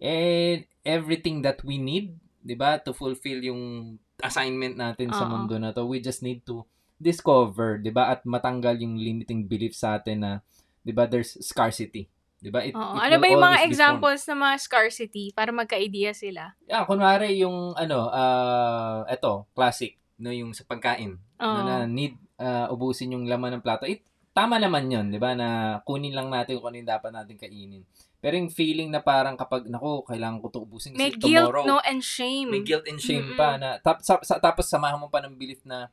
eh, 0.00 0.64
everything 0.86 1.44
that 1.44 1.60
we 1.60 1.76
need, 1.76 2.16
'di 2.40 2.56
ba, 2.56 2.80
to 2.80 2.96
fulfill 2.96 3.36
yung 3.44 3.96
assignment 4.24 4.76
natin 4.80 5.12
sa 5.12 5.28
Oo. 5.28 5.36
mundo 5.36 5.60
na 5.60 5.76
to. 5.76 5.84
We 5.84 6.00
just 6.00 6.24
need 6.24 6.40
to 6.48 6.64
discover, 6.96 7.76
'di 7.76 7.92
ba, 7.92 8.08
at 8.08 8.24
matanggal 8.24 8.80
yung 8.80 8.96
limiting 8.96 9.44
belief 9.44 9.76
sa 9.76 10.00
atin 10.00 10.18
na 10.24 10.32
'di 10.80 10.92
ba, 10.96 11.04
there's 11.04 11.36
scarcity. 11.44 12.08
'Di 12.40 12.48
ba? 12.48 12.64
It, 12.64 12.72
Oo. 12.72 12.96
it 12.96 13.04
Ano 13.04 13.16
ba 13.20 13.26
yung 13.28 13.44
mga 13.44 13.60
examples 13.68 14.24
ng 14.24 14.40
mga 14.40 14.56
scarcity 14.56 15.24
para 15.36 15.52
magka-idea 15.52 16.16
sila? 16.16 16.56
Yeah, 16.64 16.88
kunwari 16.88 17.36
yung 17.44 17.76
ano, 17.76 18.08
ah, 18.08 19.04
eto, 19.04 19.52
classic, 19.52 20.00
no, 20.16 20.32
yung 20.32 20.56
sa 20.56 20.64
pagkain. 20.64 21.20
Oo. 21.44 21.52
No, 21.52 21.60
na 21.60 21.84
need 21.84 22.16
ah, 22.40 22.66
ubusin 22.72 23.12
yung 23.12 23.28
laman 23.28 23.60
ng 23.60 23.64
plato. 23.64 23.84
It, 23.84 24.00
tama 24.32 24.56
naman 24.56 24.88
yun, 24.88 25.12
di 25.12 25.20
ba, 25.20 25.36
na 25.36 25.78
kunin 25.84 26.16
lang 26.16 26.32
natin 26.32 26.56
kung 26.58 26.72
ano 26.72 26.80
yung 26.80 26.90
dapat 26.90 27.10
natin 27.12 27.36
kainin. 27.36 27.84
Pero 28.20 28.36
yung 28.36 28.52
feeling 28.52 28.88
na 28.92 29.00
parang 29.00 29.36
kapag, 29.36 29.68
nako, 29.68 30.04
kailangan 30.08 30.40
ko 30.44 30.48
to 30.52 30.60
ubusin 30.64 30.92
May 30.96 31.12
kasi 31.12 31.20
guilt, 31.20 31.52
tomorrow, 31.52 31.64
no, 31.64 31.78
and 31.84 32.00
shame. 32.04 32.48
may 32.52 32.64
guilt 32.64 32.84
and 32.88 33.00
shame 33.00 33.32
Mm-mm. 33.32 33.38
pa 33.38 33.56
na, 33.60 33.76
tap, 33.80 34.00
sa, 34.00 34.20
sa- 34.24 34.40
tapos 34.40 34.68
samahan 34.68 35.00
mo 35.00 35.08
pa 35.12 35.20
ng 35.24 35.36
belief 35.36 35.60
na, 35.68 35.88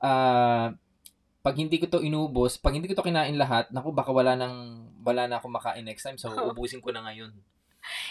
ah, 0.00 0.72
pag 1.40 1.56
hindi 1.56 1.80
ko 1.80 1.88
to 1.88 2.04
inubos, 2.04 2.60
pag 2.60 2.76
hindi 2.76 2.84
ko 2.84 2.92
to 2.96 3.04
kinain 3.04 3.32
lahat, 3.36 3.72
naku, 3.72 3.96
baka 3.96 4.12
wala 4.12 4.36
nang, 4.36 4.88
wala 5.00 5.24
na 5.24 5.40
akong 5.40 5.52
makain 5.52 5.84
next 5.84 6.04
time, 6.04 6.20
so 6.20 6.28
ubusin 6.52 6.84
ko 6.84 6.92
na 6.92 7.00
ngayon. 7.04 7.32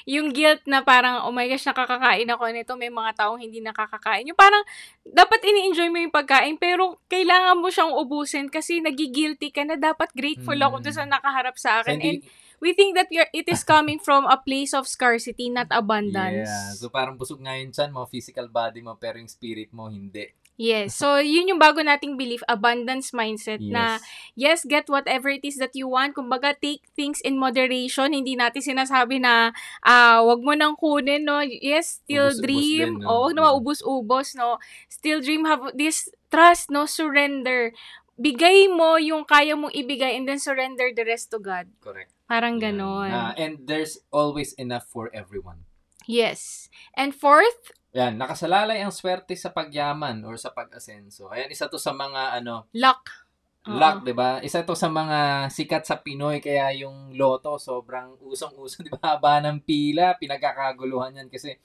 Yung 0.06 0.32
guilt 0.32 0.64
na 0.66 0.82
parang, 0.82 1.26
oh 1.26 1.34
my 1.34 1.46
gosh, 1.46 1.66
nakakakain 1.66 2.30
ako 2.30 2.44
nito, 2.50 2.74
may 2.76 2.90
mga 2.90 3.12
taong 3.16 3.40
hindi 3.40 3.60
nakakakain. 3.60 4.28
Yung 4.28 4.38
parang, 4.38 4.62
dapat 5.04 5.40
ini-enjoy 5.42 5.90
mo 5.90 5.98
yung 5.98 6.14
pagkain, 6.14 6.56
pero 6.56 7.02
kailangan 7.08 7.58
mo 7.58 7.68
siyang 7.68 7.94
ubusin 7.94 8.48
kasi 8.48 8.80
nagigilty 8.80 9.50
ka 9.50 9.66
na 9.66 9.76
dapat 9.76 10.10
grateful 10.14 10.56
ako 10.56 10.80
Mm. 10.80 10.84
doon 10.86 10.96
sa 10.96 11.06
nakaharap 11.06 11.56
sa 11.58 11.82
So, 11.82 11.88
akin. 11.88 11.98
And 12.00 12.22
hindi, 12.22 12.28
we 12.60 12.76
think 12.76 12.94
that 12.96 13.08
you're, 13.10 13.30
it 13.32 13.48
is 13.48 13.64
coming 13.64 13.98
from 13.98 14.28
a 14.28 14.36
place 14.36 14.76
of 14.76 14.84
scarcity, 14.86 15.48
not 15.48 15.72
abundance. 15.72 16.48
yeah, 16.48 16.76
so 16.76 16.92
parang 16.92 17.16
busog 17.16 17.40
nga 17.40 17.56
yun 17.56 17.72
chan 17.72 17.88
mo, 17.90 18.04
physical 18.06 18.52
body 18.52 18.84
mo, 18.84 19.00
pero 19.00 19.16
yung 19.16 19.32
spirit 19.32 19.72
mo, 19.72 19.88
hindi. 19.88 20.28
Yes. 20.60 20.92
So, 20.92 21.24
yun 21.24 21.48
yung 21.48 21.56
bago 21.58 21.80
nating 21.80 22.20
belief, 22.20 22.44
abundance 22.44 23.16
mindset 23.16 23.64
na 23.64 23.96
Yes. 23.96 24.04
yes, 24.36 24.60
get 24.68 24.92
whatever 24.92 25.32
it 25.32 25.48
is 25.48 25.56
that 25.56 25.72
you 25.72 25.88
want. 25.88 26.20
Kumbaga, 26.20 26.52
take 26.52 26.84
things 26.92 27.24
in 27.24 27.40
moderation. 27.40 28.12
Hindi 28.12 28.36
natin 28.36 28.60
sinasabi 28.60 29.24
na, 29.24 29.56
ah, 29.80 30.20
wag 30.20 30.44
mo 30.44 30.52
nang 30.52 30.76
kunin, 30.76 31.24
no? 31.24 31.40
Yes, 31.40 32.04
still 32.04 32.28
Ubus-ubos 32.28 32.44
dream. 32.44 32.92
din, 33.00 33.02
no? 33.02 33.08
O, 33.08 33.14
wag 33.24 33.34
na 33.34 33.42
Mm. 33.42 33.48
maubos-ubos, 33.48 34.36
no? 34.36 34.60
Still 34.92 35.24
dream, 35.24 35.48
have 35.48 35.64
this 35.72 36.12
trust, 36.28 36.68
no? 36.68 36.84
Surrender. 36.84 37.72
Bigay 38.20 38.68
mo 38.68 39.00
yung 39.00 39.24
kaya 39.24 39.56
mong 39.56 39.72
ibigay 39.72 40.12
and 40.12 40.28
then 40.28 40.44
surrender 40.44 40.92
the 40.92 41.08
rest 41.08 41.32
to 41.32 41.40
God. 41.40 41.72
Correct. 41.80 42.12
Parang 42.28 42.60
ganon. 42.60 43.08
Na- 43.08 43.32
and 43.40 43.64
there's 43.64 44.04
always 44.12 44.52
enough 44.60 44.84
for 44.92 45.08
everyone. 45.16 45.64
Yes. 46.04 46.68
And 46.94 47.16
fourth, 47.16 47.72
Yan, 47.90 48.22
nakasalalay 48.22 48.86
ang 48.86 48.94
swerte 48.94 49.34
sa 49.34 49.50
pagyaman 49.50 50.22
or 50.22 50.38
sa 50.38 50.54
pag-asenso. 50.54 51.26
Ayan, 51.34 51.50
isa 51.50 51.66
to 51.66 51.82
sa 51.82 51.90
mga 51.90 52.38
ano, 52.38 52.70
luck. 52.78 53.30
Oo. 53.68 53.76
Luck, 53.76 54.08
'di 54.08 54.16
ba? 54.16 54.40
Isa 54.40 54.64
'to 54.64 54.78
sa 54.78 54.88
mga 54.88 55.50
sikat 55.52 55.84
sa 55.84 56.00
Pinoy 56.00 56.40
kaya 56.40 56.72
yung 56.80 57.12
loto 57.18 57.60
sobrang 57.60 58.16
usong-uso, 58.24 58.80
'di 58.86 58.94
ba? 58.94 59.18
Haba 59.18 59.44
ng 59.44 59.66
pila, 59.66 60.16
pinagkakaguluhan 60.16 61.18
'yan 61.18 61.28
kasi 61.28 61.58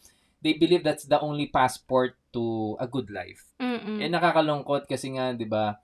they 0.43 0.57
believe 0.57 0.83
that's 0.83 1.07
the 1.07 1.21
only 1.21 1.47
passport 1.49 2.17
to 2.35 2.75
a 2.83 2.89
good 2.89 3.13
life. 3.13 3.47
Mm-mm. 3.63 4.03
Eh 4.03 4.11
nakakalungkot 4.11 4.91
kasi 4.91 5.15
nga, 5.15 5.31
'di 5.33 5.47
ba? 5.47 5.79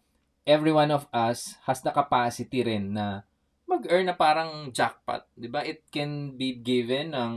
Every 0.49 0.73
one 0.73 0.91
of 0.91 1.05
us 1.13 1.55
has 1.69 1.85
the 1.85 1.93
capacity 1.93 2.65
rin 2.65 2.97
na 2.97 3.23
mag-earn 3.71 4.11
na 4.11 4.17
parang 4.19 4.73
jackpot, 4.75 5.29
'di 5.39 5.49
ba? 5.53 5.63
It 5.63 5.87
can 5.95 6.35
be 6.35 6.59
given 6.59 7.15
ng 7.15 7.35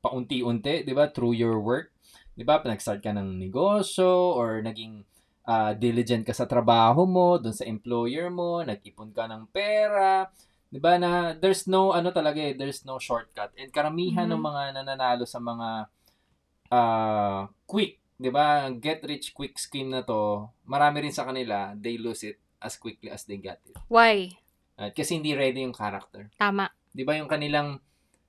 paunti-unti, 0.00 0.86
'di 0.86 0.94
ba? 0.96 1.12
Through 1.12 1.36
your 1.36 1.58
work. 1.60 1.92
'Di 2.36 2.44
ba? 2.44 2.60
Nag-start 2.60 3.00
ka 3.00 3.16
ng 3.16 3.40
negosyo 3.40 4.36
or 4.36 4.60
naging 4.60 5.02
ah, 5.48 5.72
diligent 5.72 6.26
ka 6.26 6.34
sa 6.34 6.44
trabaho 6.44 7.06
mo, 7.08 7.38
doon 7.40 7.54
sa 7.54 7.64
employer 7.64 8.28
mo, 8.28 8.60
nag-ipon 8.60 9.10
ka 9.10 9.24
ng 9.24 9.48
pera. 9.48 10.28
'Di 10.68 10.76
ba 10.82 11.00
na 11.00 11.32
there's 11.32 11.64
no 11.64 11.96
ano 11.96 12.12
talaga 12.12 12.42
eh, 12.42 12.52
there's 12.52 12.84
no 12.84 13.00
shortcut. 13.00 13.54
And 13.56 13.72
karamihan 13.72 14.28
ng 14.28 14.36
Mhm. 14.36 14.46
mga 14.52 14.62
nananalo 14.76 15.24
sa 15.24 15.40
mga 15.40 15.88
ah, 16.68 17.46
quick, 17.64 18.02
'di 18.18 18.28
ba? 18.28 18.68
Get 18.74 19.06
rich 19.06 19.32
quick 19.32 19.56
scheme 19.56 19.94
na 19.94 20.02
to, 20.02 20.50
marami 20.66 21.06
rin 21.06 21.14
sa 21.14 21.24
kanila, 21.24 21.72
they 21.78 21.96
lose 21.96 22.26
it 22.26 22.36
as 22.60 22.74
quickly 22.74 23.08
as 23.08 23.22
they 23.24 23.38
got 23.38 23.62
it. 23.64 23.78
Why? 23.86 24.34
At 24.76 24.92
kasi 24.92 25.16
hindi 25.16 25.32
ready 25.32 25.62
yung 25.62 25.72
character. 25.72 26.28
Tama. 26.36 26.68
'Di 26.92 27.06
ba 27.06 27.14
yung 27.16 27.30
kanilang 27.30 27.78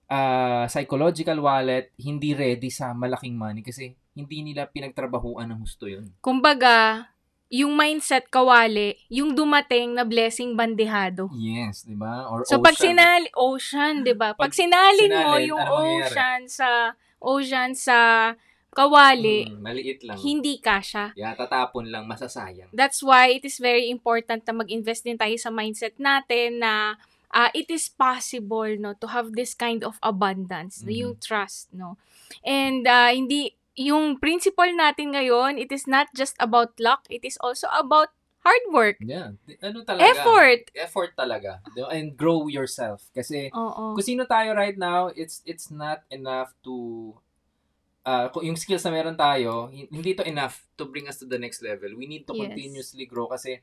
ah, 0.07 0.65
psychological 0.67 1.39
wallet 1.39 1.91
hindi 1.95 2.31
ready 2.31 2.67
sa 2.67 2.91
malaking 2.91 3.35
money 3.35 3.61
kasi 3.61 3.95
hindi 4.11 4.41
nila 4.41 4.65
pinagtrabahuan 4.65 5.51
ng 5.51 5.59
husto 5.61 5.85
yun. 5.85 6.09
Kumbaga, 6.19 7.07
yung 7.47 7.71
mindset 7.71 8.27
kawali, 8.27 8.99
yung 9.07 9.31
dumating 9.31 9.95
na 9.95 10.03
blessing 10.03 10.51
bandehado. 10.51 11.31
Yes, 11.31 11.87
'di 11.87 11.95
ba? 11.95 12.27
Or 12.27 12.43
So 12.43 12.59
pag 12.59 12.75
ocean. 12.75 12.91
sinali, 12.97 13.27
ocean, 13.31 13.93
'di 14.03 14.13
ba? 14.15 14.35
Pag, 14.35 14.51
Pag 14.51 14.57
sinalin 14.57 15.11
mo 15.13 15.37
sinalin, 15.37 15.47
yung 15.47 15.61
ano 15.61 15.71
mangyayari? 15.79 16.11
ocean 16.11 16.41
sa 16.49 16.69
ocean 17.19 17.71
sa 17.71 17.97
kawali, 18.69 19.47
Mm, 19.47 19.63
maliit 19.63 19.99
lang. 20.03 20.17
hindi 20.19 20.59
kasha. 20.59 21.15
Yeah, 21.15 21.33
tatapon 21.33 21.89
lang, 21.89 22.05
masasayang. 22.05 22.69
That's 22.69 23.01
why 23.01 23.33
it 23.33 23.41
is 23.41 23.57
very 23.57 23.89
important 23.89 24.43
na 24.43 24.53
mag-invest 24.53 25.01
din 25.01 25.17
tayo 25.17 25.33
sa 25.39 25.49
mindset 25.49 25.97
natin 25.97 26.61
na 26.61 26.93
ah, 27.29 27.51
it 27.51 27.67
is 27.67 27.87
possible 27.87 28.69
no 28.75 28.93
to 28.93 29.07
have 29.07 29.33
this 29.33 29.53
kind 29.53 29.83
of 29.83 29.99
abundance, 30.01 30.81
Mhm. 30.81 30.91
yung 30.93 31.13
trust, 31.17 31.69
no. 31.71 31.95
And 32.41 32.83
ah, 32.83 33.09
hindi 33.09 33.53
yung 33.73 34.17
principle 34.17 34.73
natin 34.73 35.13
ngayon, 35.13 35.55
it 35.55 35.69
is 35.69 35.85
not 35.85 36.09
just 36.11 36.33
about 36.37 36.73
luck, 36.79 37.05
it 37.07 37.21
is 37.21 37.37
also 37.37 37.69
about 37.71 38.09
hard 38.41 38.63
work, 38.71 38.95
Yeah. 38.97 39.35
Ano 39.59 39.83
talaga? 39.83 40.07
effort. 40.07 40.61
Effort 40.73 41.11
talaga. 41.13 41.59
And 41.91 42.15
grow 42.15 42.47
yourself. 42.47 43.03
Kasi 43.11 43.51
Oo. 43.51 43.91
kung 43.91 44.01
sino 44.01 44.23
tayo 44.23 44.55
right 44.55 44.79
now, 44.79 45.11
it's 45.11 45.43
it's 45.43 45.67
not 45.67 46.07
enough 46.07 46.55
to 46.63 47.11
uh, 48.01 48.31
yung 48.39 48.55
skills 48.55 48.81
na 48.81 48.95
meron 48.95 49.19
tayo, 49.19 49.67
hin- 49.67 49.91
hindi 49.91 50.15
to 50.15 50.23
enough 50.23 50.63
to 50.73 50.87
bring 50.87 51.05
us 51.05 51.19
to 51.19 51.27
the 51.27 51.35
next 51.35 51.59
level. 51.59 51.91
We 51.93 52.07
need 52.07 52.23
to 52.23 52.33
Yes. 52.33 52.49
continuously 52.49 53.03
grow 53.03 53.27
kasi 53.27 53.59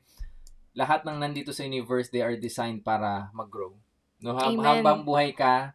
lahat 0.75 1.07
ng 1.07 1.17
nandito 1.17 1.55
sa 1.55 1.63
universe, 1.63 2.11
they 2.11 2.21
are 2.21 2.35
designed 2.35 2.83
para 2.83 3.31
mag-grow. 3.31 3.73
No, 4.19 4.35
hab- 4.35 4.59
habang 4.59 5.07
buhay 5.07 5.31
ka, 5.31 5.71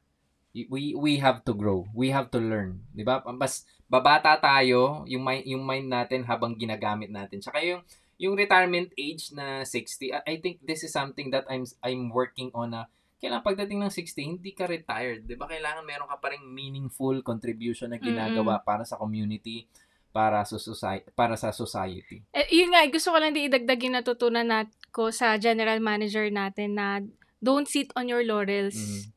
we 0.53 0.93
we 0.95 1.17
have 1.19 1.41
to 1.47 1.57
grow. 1.57 1.89
We 1.97 2.13
have 2.13 2.29
to 2.35 2.41
learn, 2.43 2.85
'di 2.93 3.07
ba? 3.07 3.25
Mas 3.33 3.65
babata 3.87 4.37
tayo, 4.39 5.03
yung 5.09 5.23
mind, 5.23 5.45
yung 5.47 5.65
mind 5.65 5.87
natin 5.89 6.21
habang 6.27 6.55
ginagamit 6.55 7.11
natin. 7.11 7.41
Tsaka 7.43 7.63
yung 7.63 7.83
yung 8.21 8.37
retirement 8.37 8.93
age 9.01 9.33
na 9.33 9.65
60, 9.65 10.13
I 10.29 10.37
think 10.45 10.61
this 10.61 10.85
is 10.85 10.93
something 10.93 11.33
that 11.33 11.49
I'm 11.49 11.65
I'm 11.81 12.13
working 12.13 12.53
on 12.53 12.77
na 12.77 12.85
kailangan 13.21 13.45
pagdating 13.45 13.79
ng 13.85 13.93
60, 13.93 14.33
hindi 14.37 14.51
ka 14.53 14.65
retired. 14.65 15.25
'Di 15.25 15.37
ba? 15.37 15.49
Kailangan 15.49 15.85
meron 15.85 16.09
ka 16.09 16.17
pa 16.21 16.33
ring 16.33 16.45
meaningful 16.45 17.21
contribution 17.25 17.93
na 17.93 18.01
ginagawa 18.01 18.61
para 18.65 18.85
sa 18.85 18.97
community, 18.97 19.69
para 20.11 20.43
sa 20.43 20.59
society, 20.59 21.07
para 21.15 21.39
sa 21.39 21.55
society. 21.55 22.23
Eh, 22.35 22.47
yun 22.51 22.75
nga, 22.75 22.83
gusto 22.91 23.15
ko 23.15 23.19
lang 23.19 23.31
din 23.35 23.47
idagdag 23.47 23.81
yung 23.87 23.97
natutunan 23.99 24.47
nat 24.47 24.71
ko 24.91 25.15
sa 25.15 25.39
general 25.39 25.79
manager 25.79 26.27
natin 26.29 26.75
na 26.75 26.99
don't 27.39 27.71
sit 27.71 27.95
on 27.95 28.11
your 28.11 28.27
laurels. 28.27 28.75
Mhm. 28.77 29.15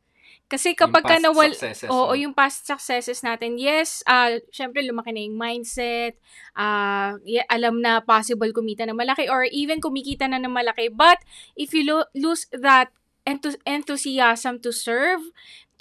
Kasi 0.53 0.77
kapag 0.77 1.01
ka 1.01 1.17
nawal, 1.17 1.49
Oo, 1.89 2.13
no? 2.13 2.19
yung 2.19 2.37
past 2.37 2.69
successes 2.69 3.25
natin. 3.25 3.57
Yes, 3.57 4.05
ah 4.05 4.37
syempre 4.53 4.85
lumaki 4.85 5.09
na 5.09 5.25
yung 5.25 5.33
mindset, 5.33 6.13
ah 6.53 7.17
y- 7.25 7.41
alam 7.49 7.81
na 7.81 8.05
possible 8.05 8.53
kumita 8.53 8.85
na 8.85 8.93
malaki 8.93 9.25
or 9.25 9.49
even 9.49 9.81
kumikita 9.81 10.29
na 10.29 10.37
ng 10.37 10.53
malaki. 10.53 10.93
But 10.93 11.25
if 11.57 11.73
you 11.73 11.81
lo- 11.89 12.11
lose 12.13 12.45
that 12.53 12.93
enthu- 13.25 13.57
enthusiasm 13.65 14.61
to 14.61 14.69
serve, 14.69 15.25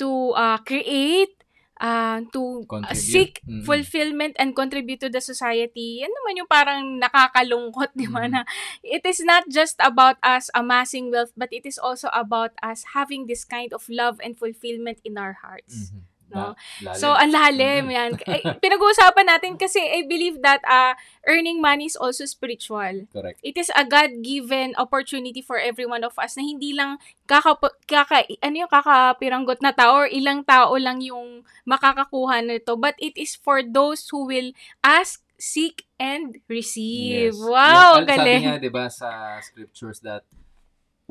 to 0.01 0.33
ah, 0.41 0.57
create, 0.65 1.42
ah, 1.83 2.23
to 2.31 2.63
Contribute. 2.65 2.95
seek 3.03 3.33
Mhm. 3.43 3.67
fulfillment 3.67 4.39
and 4.39 4.55
contribute 4.55 5.03
to 5.03 5.11
the 5.11 5.19
society, 5.19 6.07
yan 6.07 6.15
naman 6.15 6.39
yung 6.39 6.47
parang 6.47 7.03
nakakalungkot, 7.03 7.91
di 7.99 8.07
ba, 8.07 8.25
Mhm. 8.25 8.31
na 8.31 8.41
it 8.87 9.03
is 9.03 9.19
not 9.27 9.43
just 9.51 9.75
about 9.83 10.17
us 10.23 10.47
amassing 10.55 11.11
wealth, 11.11 11.35
but 11.35 11.51
it 11.51 11.67
is 11.67 11.83
also 11.83 12.07
about 12.15 12.55
us 12.63 12.95
having 12.95 13.27
this 13.27 13.43
kind 13.43 13.75
of 13.75 13.83
love 13.91 14.23
and 14.23 14.39
fulfillment 14.39 15.03
in 15.03 15.19
our 15.19 15.43
hearts. 15.43 15.91
Mhm. 15.91 16.12
No? 16.33 16.57
La- 16.81 16.97
lalim. 16.97 16.99
So, 16.99 17.09
ang 17.13 17.31
lalim 17.31 17.85
Mhm. 17.87 17.93
yan. 17.93 18.11
Eh, 18.25 18.43
pinag-uusapan 18.59 19.27
natin 19.29 19.53
kasi 19.61 19.79
I 19.79 20.09
believe 20.09 20.41
that 20.41 20.65
uh, 20.65 20.97
earning 21.29 21.61
money 21.61 21.87
is 21.87 21.95
also 21.95 22.25
spiritual. 22.25 23.07
Correct. 23.13 23.39
It 23.45 23.55
is 23.55 23.69
a 23.77 23.85
God-given 23.85 24.75
opportunity 24.81 25.45
for 25.45 25.61
every 25.61 25.85
one 25.85 26.03
of 26.03 26.17
us 26.17 26.35
na 26.35 26.43
hindi 26.43 26.73
lang 26.73 26.97
kaka, 27.29 27.55
kaka, 27.85 28.25
ano 28.41 28.55
yung 28.65 28.73
kakapiranggot 28.73 29.61
na 29.61 29.77
tao 29.77 30.05
or 30.05 30.09
ilang 30.09 30.43
tao 30.43 30.73
lang 30.81 31.05
yung 31.05 31.45
makakakuha 31.69 32.41
nito. 32.41 32.75
But 32.75 32.97
it 32.99 33.15
is 33.15 33.37
for 33.37 33.61
those 33.63 34.09
who 34.09 34.25
will 34.27 34.51
ask, 34.81 35.21
seek, 35.37 35.85
and 35.99 36.39
receive. 36.47 37.35
Yes. 37.35 37.39
Wow, 37.39 38.03
Yes, 38.03 38.09
galing. 38.09 38.43
Sabi 38.43 38.47
nga, 38.47 38.55
di 38.59 38.71
ba, 38.71 38.85
sa 38.91 39.09
scriptures 39.43 39.99
that 40.03 40.23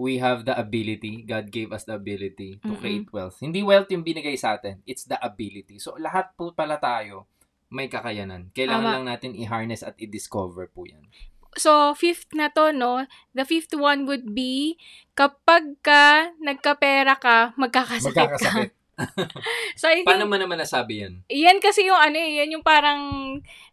we 0.01 0.17
have 0.17 0.43
the 0.43 0.57
ability, 0.57 1.21
God 1.21 1.53
gave 1.53 1.69
us 1.69 1.85
the 1.85 1.93
ability 1.93 2.57
to 2.65 2.73
Mm-mm. 2.73 2.81
create 2.81 3.07
wealth. 3.13 3.37
Hindi 3.37 3.61
wealth 3.61 3.93
yung 3.93 4.01
binigay 4.01 4.33
sa 4.33 4.57
atin, 4.57 4.81
it's 4.83 5.05
the 5.05 5.21
ability. 5.21 5.77
So, 5.77 5.93
lahat 6.01 6.33
po 6.33 6.49
pala 6.51 6.81
tayo 6.81 7.29
may 7.69 7.85
kakayanan. 7.85 8.49
Kailangan 8.51 8.83
Tama. 8.83 8.95
lang 8.97 9.05
natin 9.07 9.31
i-harness 9.31 9.79
at 9.79 9.93
i-discover 9.95 10.67
po 10.67 10.83
yan. 10.83 11.05
So, 11.53 11.93
fifth 11.93 12.33
na 12.33 12.49
to, 12.49 12.73
no? 12.73 13.05
The 13.31 13.45
fifth 13.45 13.75
one 13.75 14.03
would 14.07 14.33
be, 14.33 14.75
kapag 15.13 15.77
ka 15.79 16.33
nagkapera 16.41 17.15
ka, 17.15 17.53
magkakasakit, 17.55 18.17
Magkakasakit. 18.17 18.71
ka. 18.73 18.79
So, 19.79 19.89
I 19.89 20.03
think, 20.03 20.13
Paano 20.13 20.29
mo 20.29 20.37
naman 20.37 20.61
nasabi 20.61 21.01
yan? 21.01 21.13
yan 21.25 21.57
kasi 21.57 21.87
yung 21.87 21.97
ano 21.97 22.13
eh, 22.15 22.43
yan 22.43 22.53
yung 22.53 22.61
parang, 22.61 23.01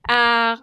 ah, 0.06 0.56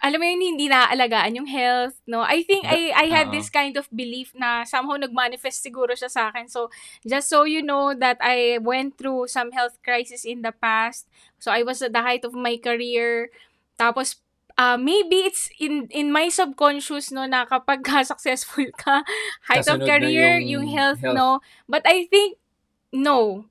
alam 0.00 0.16
mo 0.16 0.24
yun, 0.24 0.40
hindi 0.56 0.66
naaalagaan 0.72 1.36
yung 1.36 1.48
health, 1.48 2.00
no? 2.08 2.24
I 2.24 2.40
think 2.40 2.64
I 2.64 2.88
I 2.96 3.06
had 3.12 3.28
Oo. 3.28 3.36
this 3.36 3.52
kind 3.52 3.76
of 3.76 3.84
belief 3.92 4.32
na 4.32 4.64
somehow 4.64 4.96
nagmanifest 4.96 5.60
siguro 5.60 5.92
siya 5.92 6.08
sa 6.08 6.32
akin. 6.32 6.48
So, 6.48 6.72
just 7.04 7.28
so 7.28 7.44
you 7.44 7.60
know 7.60 7.92
that 7.92 8.16
I 8.24 8.56
went 8.64 8.96
through 8.96 9.28
some 9.28 9.52
health 9.52 9.76
crisis 9.84 10.24
in 10.24 10.40
the 10.40 10.56
past. 10.56 11.04
So, 11.36 11.52
I 11.52 11.60
was 11.68 11.84
at 11.84 11.92
the 11.92 12.00
height 12.00 12.24
of 12.24 12.32
my 12.32 12.56
career. 12.56 13.28
Tapos, 13.76 14.24
ah, 14.56 14.80
maybe 14.80 15.28
it's 15.28 15.52
in 15.60 15.84
in 15.92 16.08
my 16.08 16.32
subconscious, 16.32 17.12
no, 17.12 17.28
na 17.28 17.44
kapag 17.44 17.84
ka 17.84 18.00
successful 18.08 18.64
ka, 18.80 19.04
height 19.52 19.68
of 19.68 19.84
Kasunod 19.84 19.84
na 19.84 19.90
career, 20.00 20.40
yung 20.40 20.64
yung, 20.64 20.66
health, 20.72 21.04
health. 21.04 21.16
no? 21.16 21.28
But 21.68 21.84
I 21.84 22.08
think, 22.08 22.40
no. 22.88 23.49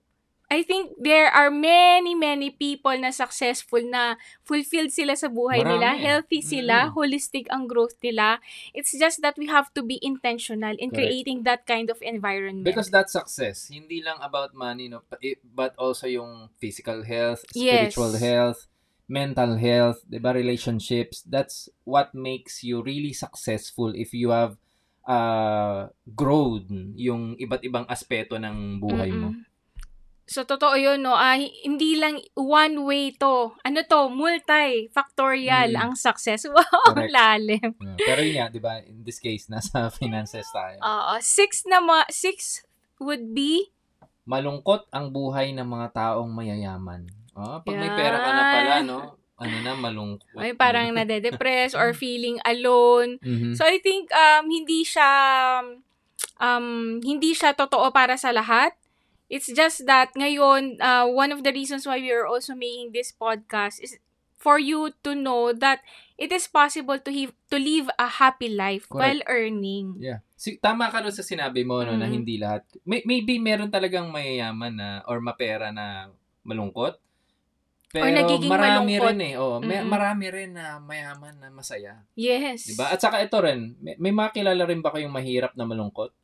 I 0.49 0.65
think 0.65 0.97
there 0.97 1.29
are 1.29 1.53
many, 1.53 2.17
many 2.17 2.49
people 2.49 2.97
na 2.97 3.13
successful 3.13 3.85
na 3.85 4.17
fulfilled 4.41 4.89
sila 4.89 5.13
sa 5.13 5.29
buhay 5.29 5.61
Marami. 5.61 5.77
nila, 5.77 5.89
healthy 5.93 6.41
sila, 6.41 6.89
Mm. 6.89 6.97
holistic 6.97 7.45
ang 7.53 7.69
growth 7.69 7.93
nila. 8.01 8.41
It's 8.73 8.97
just 8.97 9.21
that 9.21 9.37
we 9.37 9.45
have 9.45 9.69
to 9.77 9.85
be 9.85 10.01
intentional 10.01 10.73
in 10.81 10.89
Correct. 10.89 11.05
creating 11.05 11.45
that 11.45 11.69
kind 11.69 11.93
of 11.93 12.01
environment. 12.01 12.65
Because 12.65 12.89
that's 12.89 13.13
success. 13.13 13.69
Hindi 13.69 14.01
lang 14.01 14.17
about 14.25 14.57
money, 14.57 14.89
no? 14.89 15.05
but 15.53 15.77
also 15.77 16.09
yung 16.09 16.49
physical 16.57 17.05
health, 17.05 17.45
Yes. 17.53 17.93
spiritual 17.93 18.17
health, 18.17 18.65
mental 19.05 19.53
health, 19.57 20.01
'di 20.09 20.17
ba, 20.17 20.33
relationships. 20.33 21.21
That's 21.29 21.69
what 21.85 22.17
makes 22.17 22.65
you 22.65 22.81
really 22.81 23.13
successful 23.13 23.93
if 23.93 24.17
you 24.17 24.33
have 24.33 24.57
uh, 25.05 25.89
grown 26.13 26.93
yung 26.97 27.37
iba't 27.37 27.61
ibang 27.65 27.85
aspeto 27.89 28.37
ng 28.37 28.81
buhay 28.81 29.13
mo. 29.13 29.33
So, 30.29 30.45
totoo 30.45 30.77
yun, 30.77 31.01
no? 31.01 31.11
Hi- 31.11 31.49
hindi 31.65 31.97
lang 31.97 32.21
one 32.33 32.85
way 32.85 33.17
to. 33.17 33.57
Ano 33.59 33.81
to? 33.83 34.07
Multi-factorial 34.07 35.73
Mm. 35.73 35.81
ang 35.81 35.91
success. 35.95 36.45
Wow, 36.53 36.93
Correct. 36.93 37.09
lalim. 37.09 37.69
Yeah. 37.75 37.97
Pero 37.99 38.19
yun 38.21 38.35
nga, 38.37 38.47
'di 38.47 38.61
ba, 38.61 38.77
in 38.79 39.01
this 39.01 39.17
case 39.17 39.47
nasa 39.47 39.89
finances 39.99 40.45
tayo. 40.49 40.77
Oo. 40.77 41.13
six 41.19 41.65
na 41.65 41.79
ma- 41.79 42.07
six 42.07 42.61
would 42.97 43.33
be 43.33 43.73
Malungkot 44.23 44.85
ang 44.91 45.09
buhay 45.09 45.49
ng 45.51 45.65
mga 45.65 45.87
taong 45.91 46.29
mayayaman. 46.29 47.09
Ah, 47.33 47.57
pag 47.59 47.73
may 47.73 47.89
pera 47.89 48.13
ka 48.15 48.29
na 48.29 48.43
pala, 48.47 48.75
Yan. 48.77 48.85
no? 48.85 49.17
ano 49.35 49.55
na, 49.63 49.71
malungkot. 49.73 50.35
Ay, 50.35 50.51
parang 50.51 50.91
nade-depress 50.91 51.71
or 51.71 51.95
feeling 51.97 52.37
alone. 52.43 53.17
Mhm. 53.19 53.55
So 53.55 53.65
I 53.65 53.79
think 53.79 54.11
um 54.11 54.45
hindi 54.45 54.83
siya 54.83 55.09
um 56.37 56.67
hindi 56.99 57.31
siya 57.31 57.53
totoo 57.53 57.89
para 57.89 58.15
sa 58.15 58.29
lahat. 58.29 58.75
It's 59.29 59.45
just 59.47 59.85
that 59.85 60.11
ngayon 60.17 60.81
uh, 60.81 61.05
one 61.05 61.29
of 61.29 61.45
the 61.45 61.53
reasons 61.53 61.85
why 61.85 62.01
we 62.01 62.09
are 62.09 62.25
also 62.25 62.57
making 62.57 62.97
this 62.97 63.13
podcast 63.13 63.77
is 63.77 64.01
for 64.39 64.57
you 64.57 64.89
to 65.05 65.13
know 65.13 65.51
that 65.51 65.83
it 66.15 66.31
is 66.31 66.47
possible 66.47 66.97
to 66.97 67.11
have, 67.11 67.35
to 67.51 67.59
live 67.59 67.91
a 67.99 68.07
happy 68.07 68.47
life 68.49 68.87
Correct. 68.87 68.97
while 68.97 69.21
earning. 69.27 69.99
Yeah. 69.99 70.23
Si, 70.39 70.55
tama 70.57 70.87
ka 70.87 71.03
doon 71.03 71.11
sa 71.11 71.21
sinabi 71.21 71.67
mo 71.67 71.83
no, 71.83 71.93
na 71.93 72.07
Mm. 72.07 72.13
hindi 72.15 72.39
lahat. 72.39 72.63
May, 72.87 73.03
maybe 73.03 73.35
meron 73.37 73.67
talagang 73.67 74.07
mayayaman 74.07 74.73
na 74.79 74.87
or 75.05 75.19
mapera 75.19 75.75
na 75.75 76.07
malungkot. 76.47 76.95
Pero 77.91 78.05
nagiging 78.05 78.47
marami 78.47 78.95
malungkot. 78.95 79.05
rin 79.11 79.19
eh. 79.27 79.33
Oh, 79.35 79.57
may, 79.59 79.81
Mm-mm. 79.83 79.91
marami 79.91 80.25
rin 80.31 80.51
na 80.55 80.79
mayaman 80.79 81.35
na 81.35 81.49
masaya. 81.51 81.99
Yes. 82.15 82.63
'Di 82.63 82.79
ba? 82.79 82.93
At 82.95 83.01
saka 83.03 83.19
ito 83.19 83.35
rin, 83.43 83.75
may, 83.83 83.99
may 83.99 84.13
makilala 84.15 84.63
rin 84.63 84.79
ba 84.79 84.93
kayong 84.95 85.11
mahirap 85.11 85.51
na 85.59 85.67
malungkot? 85.67 86.15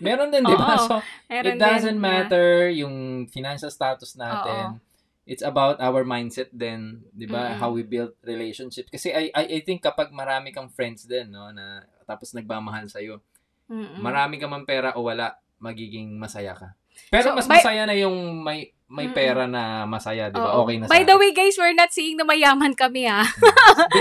Meron 0.00 0.28
din, 0.28 0.42
'di 0.42 0.56
ba? 0.56 0.76
So, 0.78 1.00
it 1.28 1.56
doesn't 1.56 1.96
din 1.96 2.00
na- 2.00 2.24
matter 2.24 2.68
yung 2.70 3.26
financial 3.28 3.68
status 3.68 4.14
natin. 4.14 4.76
Oo. 4.76 4.82
It's 5.24 5.40
about 5.40 5.80
our 5.80 6.04
mindset 6.04 6.52
din, 6.52 7.00
'di 7.10 7.24
ba? 7.26 7.56
Mm-mm. 7.56 7.58
How 7.58 7.72
we 7.72 7.80
build 7.80 8.12
relationships. 8.20 8.92
Kasi 8.92 9.08
I, 9.08 9.32
I 9.32 9.44
I 9.56 9.60
think 9.60 9.80
kapag 9.80 10.12
marami 10.12 10.52
kang 10.52 10.68
friends 10.68 11.08
din, 11.08 11.32
no, 11.32 11.48
na 11.48 11.80
tapos 12.04 12.36
nagmamahal 12.36 12.84
sa 12.86 13.00
Mm-mm. 13.00 13.96
marami 13.96 14.36
ka 14.36 14.44
man 14.44 14.68
pera 14.68 14.92
o 14.92 15.08
wala, 15.08 15.32
magiging 15.56 16.20
masaya 16.20 16.52
ka. 16.52 16.76
Pero 17.08 17.32
So, 17.32 17.36
mas 17.40 17.48
by- 17.48 17.64
masaya 17.64 17.88
na 17.88 17.96
yung 17.96 18.44
may 18.44 18.68
may 18.84 19.08
Mm-mm. 19.08 19.16
pera 19.16 19.48
na 19.48 19.88
masaya, 19.88 20.28
'di 20.28 20.36
ba? 20.36 20.60
Oo. 20.60 20.68
Okay 20.68 20.76
na 20.76 20.84
sa 20.84 20.92
By 20.92 21.02
the 21.02 21.16
way, 21.16 21.32
guys, 21.32 21.56
we're 21.56 21.72
not 21.72 21.88
saying 21.88 22.20
na 22.20 22.28
mayaman 22.28 22.76
kami, 22.76 23.08
ah. 23.08 23.24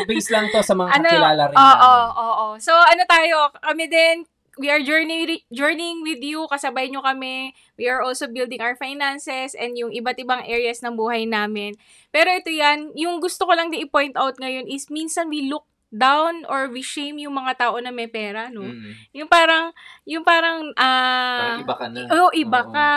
Base 0.04 0.28
lang 0.28 0.52
to 0.52 0.60
sa 0.60 0.76
mga 0.76 0.92
Ano, 1.00 1.08
kakilala 1.08 1.44
rin 1.48 1.56
Oo, 1.56 1.72
oo, 1.80 2.12
oo. 2.20 2.48
So, 2.60 2.76
ano 2.76 3.02
tayo, 3.08 3.48
kami 3.64 3.88
din, 3.88 4.28
we 4.58 4.70
are 4.70 4.82
journey, 4.82 5.46
journeying 5.50 6.06
with 6.06 6.22
you, 6.22 6.46
kasabay 6.50 6.90
nyo 6.90 7.02
kami. 7.02 7.54
We 7.78 7.90
are 7.90 8.02
also 8.06 8.30
building 8.30 8.62
our 8.62 8.78
finances 8.78 9.58
and 9.58 9.74
yung 9.74 9.90
iba't 9.90 10.22
ibang 10.22 10.46
areas 10.46 10.82
ng 10.86 10.94
buhay 10.94 11.26
namin. 11.26 11.74
Pero 12.14 12.30
ito 12.30 12.54
yan, 12.54 12.94
yung 12.94 13.18
gusto 13.18 13.50
ko 13.50 13.54
lang 13.58 13.74
din 13.74 13.86
i-point 13.86 14.14
out 14.14 14.38
ngayon 14.38 14.70
is 14.70 14.90
minsan 14.94 15.30
we 15.30 15.50
look 15.50 15.66
down 15.94 16.42
or 16.50 16.74
we 16.74 16.82
shame 16.82 17.22
yung 17.22 17.38
mga 17.38 17.54
tao 17.70 17.78
na 17.78 17.94
may 17.94 18.10
pera, 18.10 18.50
no? 18.50 18.66
Mm. 18.66 18.94
Yung 19.14 19.30
parang, 19.30 19.70
yung 20.10 20.26
parang, 20.26 20.74
ah, 20.74 21.54
Parang 21.54 21.62
iba 21.62 21.76
ka 21.78 21.86
na. 21.86 22.00
Oo, 22.10 22.30
iba 22.34 22.62
Oo. 22.66 22.74
ka. 22.74 22.90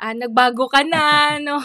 Ah, 0.00 0.14
nagbago 0.16 0.64
ka 0.72 0.80
na, 0.88 1.04
no? 1.46 1.60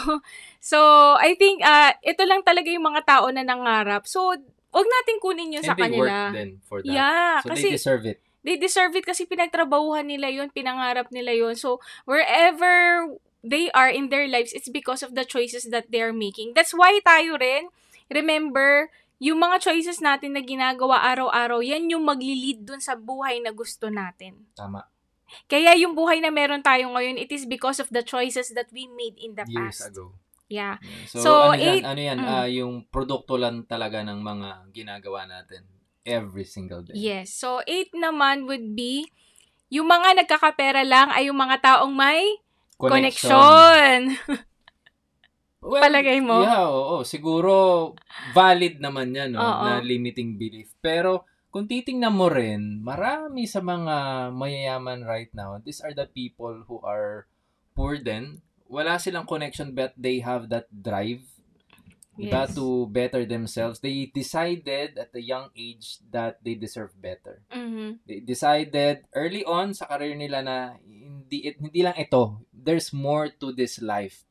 So, 0.60 0.76
I 1.16 1.32
think, 1.40 1.64
ah, 1.64 1.96
ito 2.04 2.20
lang 2.28 2.44
talaga 2.44 2.68
yung 2.68 2.84
mga 2.84 3.08
tao 3.08 3.32
na 3.32 3.40
nangarap. 3.40 4.04
So, 4.04 4.36
wag 4.70 4.86
natin 4.86 5.16
kunin 5.18 5.56
yun 5.56 5.64
And 5.64 5.72
sa 5.72 5.74
they 5.74 5.82
kanila. 5.88 6.28
work 6.28 6.36
then 6.36 6.50
for 6.68 6.78
that. 6.84 6.92
Yeah, 6.92 7.40
so 7.42 7.56
kasi 7.56 7.72
they 7.72 7.80
deserve 7.80 8.04
it. 8.04 8.20
They 8.44 8.56
deserve 8.56 8.96
it 8.96 9.04
kasi 9.04 9.24
pinagtrabahuhan 9.24 10.08
nila 10.08 10.28
yun, 10.32 10.48
pinangarap 10.50 11.08
nila 11.12 11.32
yun. 11.32 11.54
So, 11.56 11.78
wherever 12.04 13.06
they 13.40 13.72
are 13.72 13.88
in 13.88 14.08
their 14.08 14.28
lives, 14.28 14.52
it's 14.52 14.68
because 14.68 15.00
of 15.04 15.16
the 15.16 15.24
choices 15.24 15.68
that 15.72 15.88
they 15.92 16.00
are 16.00 16.12
making. 16.12 16.52
That's 16.56 16.72
why 16.72 17.00
tayo 17.04 17.40
rin, 17.40 17.68
remember, 18.08 18.88
yung 19.20 19.40
mga 19.40 19.60
choices 19.60 20.00
natin 20.00 20.32
na 20.32 20.40
ginagawa 20.40 21.04
araw-araw, 21.04 21.60
yan 21.60 21.92
yung 21.92 22.04
magli-lead 22.08 22.64
dun 22.64 22.80
sa 22.80 22.96
buhay 22.96 23.40
na 23.44 23.52
gusto 23.52 23.92
natin. 23.92 24.48
Tama. 24.56 24.88
Kaya 25.46 25.76
yung 25.78 25.94
buhay 25.94 26.18
na 26.18 26.32
meron 26.32 26.64
tayo 26.64 26.90
ngayon, 26.90 27.20
it 27.20 27.30
is 27.30 27.46
because 27.46 27.78
of 27.78 27.86
the 27.92 28.02
choices 28.02 28.50
that 28.56 28.66
we 28.72 28.88
made 28.90 29.14
in 29.20 29.36
the 29.36 29.44
Years 29.46 29.78
past. 29.78 29.92
ago. 29.92 30.16
Yeah. 30.50 30.82
Yeah. 30.82 31.06
So, 31.06 31.16
So, 31.22 31.30
ano 31.54 31.62
yan, 31.62 31.68
eight- 31.78 31.86
ano 31.86 32.00
yan, 32.02 32.18
mm. 32.18 32.26
ah, 32.26 32.48
yung 32.50 32.72
produkto 32.90 33.38
lang 33.38 33.62
talaga 33.68 34.02
ng 34.02 34.18
mga 34.18 34.48
ginagawa 34.74 35.28
natin 35.28 35.62
every 36.04 36.44
single 36.48 36.84
day. 36.84 36.96
Yes. 36.96 37.32
So, 37.34 37.60
eight 37.68 37.92
naman 37.92 38.48
would 38.48 38.76
be, 38.76 39.08
yung 39.70 39.86
mga 39.86 40.24
nagkakapera 40.24 40.82
lang 40.82 41.14
ay 41.14 41.30
yung 41.30 41.38
mga 41.38 41.62
taong 41.62 41.94
may 41.94 42.40
connection. 42.76 44.16
Well, 45.60 45.84
Palagay 45.84 46.24
mo? 46.24 46.40
Yeah, 46.40 46.72
oo. 46.72 47.04
Siguro, 47.04 47.92
valid 48.32 48.80
naman 48.80 49.12
yan, 49.12 49.36
no, 49.36 49.44
Oo. 49.44 49.64
na 49.68 49.84
limiting 49.84 50.40
belief. 50.40 50.72
Pero, 50.80 51.28
kung 51.52 51.68
titingnan 51.68 52.16
mo 52.16 52.32
rin, 52.32 52.80
marami 52.80 53.44
sa 53.44 53.60
mga 53.60 54.28
mayayaman 54.32 55.04
right 55.04 55.28
now, 55.36 55.60
these 55.60 55.84
are 55.84 55.92
the 55.92 56.08
people 56.08 56.64
who 56.64 56.80
are 56.80 57.28
poor 57.76 58.00
then. 58.00 58.40
Wala 58.72 58.96
silang 58.96 59.28
connection 59.28 59.76
but 59.76 59.92
they 60.00 60.24
have 60.24 60.48
that 60.48 60.70
drive 60.72 61.20
diba, 62.20 62.44
Yes. 62.44 62.52
to 62.52 62.84
better 62.92 63.24
themselves. 63.24 63.80
They 63.80 64.12
decided 64.12 65.00
at 65.00 65.08
a 65.16 65.22
young 65.24 65.48
age 65.56 66.04
that 66.12 66.44
they 66.44 66.52
deserve 66.52 66.92
better. 67.00 67.40
Mhm. 67.48 68.04
They 68.04 68.20
decided 68.20 69.08
early 69.16 69.40
on 69.42 69.72
sa 69.72 69.88
career 69.88 70.12
nila 70.14 70.44
na 70.44 70.56
hindi 70.84 71.48
it, 71.48 71.56
hindi 71.56 71.80
lang 71.80 71.96
ito. 71.96 72.44
There's 72.52 72.92
more 72.92 73.32
to 73.40 73.56
this 73.56 73.80
life 73.80 74.28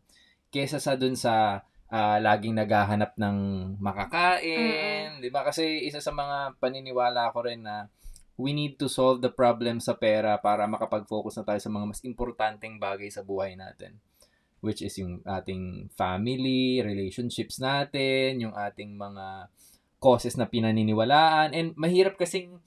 kesa 0.54 0.78
sa 0.78 0.93
dun 0.93 1.17
sa 1.17 1.65
ah, 1.89 2.21
laging 2.21 2.54
naghahanap 2.54 3.17
ng 3.17 3.38
makakain, 3.82 5.17
'di 5.17 5.30
ba? 5.34 5.41
Kasi 5.41 5.89
isa 5.89 5.97
sa 5.97 6.13
mga 6.13 6.62
paniniwala 6.62 7.34
ko 7.34 7.41
rin 7.41 7.65
na 7.65 7.89
we 8.38 8.54
need 8.54 8.78
to 8.78 8.86
solve 8.88 9.19
the 9.19 9.34
problem 9.34 9.82
sa 9.82 9.97
pera 9.97 10.38
para 10.39 10.69
makapag-focus 10.69 11.41
na 11.41 11.45
tayo 11.49 11.60
sa 11.60 11.67
mga 11.73 11.86
mas 11.89 12.02
importanteng 12.06 12.78
bagay 12.80 13.10
sa 13.12 13.25
buhay 13.25 13.58
natin 13.58 13.97
which 14.60 14.84
is 14.84 14.95
yung 15.00 15.24
ating 15.24 15.88
family, 15.95 16.84
relationships 16.84 17.58
natin, 17.60 18.43
yung 18.43 18.56
ating 18.56 18.95
mga 18.95 19.48
causes 20.00 20.39
na 20.39 20.48
pinaniniwalaan. 20.48 21.52
And 21.52 21.76
mahirap 21.76 22.15
kasing 22.15 22.60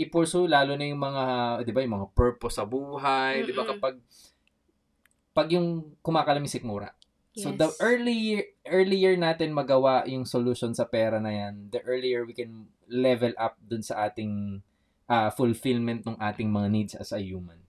i-pursue 0.00 0.48
lalo 0.48 0.80
na 0.80 0.88
yung 0.88 0.96
mga 0.96 1.24
'di 1.60 1.72
ba 1.76 1.84
yung 1.84 1.94
mga 2.00 2.08
purpose 2.16 2.56
sa 2.56 2.64
buhay 2.64 3.44
'di 3.44 3.52
ba 3.52 3.68
kapag 3.68 4.00
pag 5.36 5.48
yung 5.52 5.92
kumakalamisik 6.00 6.64
mura 6.64 6.96
so 7.36 7.52
Yes. 7.52 7.60
the 7.60 7.68
earlier 7.84 8.42
earlier 8.64 9.14
natin 9.20 9.52
magawa 9.52 10.08
yung 10.08 10.24
solution 10.24 10.72
sa 10.72 10.88
pera 10.88 11.20
na 11.20 11.30
yan 11.30 11.68
the 11.68 11.84
earlier 11.84 12.24
we 12.24 12.32
can 12.32 12.72
level 12.88 13.30
up 13.36 13.60
dun 13.60 13.84
sa 13.84 14.08
ating 14.08 14.64
ah, 15.06 15.28
fulfillment 15.30 16.02
ng 16.08 16.16
ating 16.16 16.48
mga 16.48 16.68
needs 16.72 16.94
as 16.96 17.12
a 17.12 17.20
human 17.20 17.60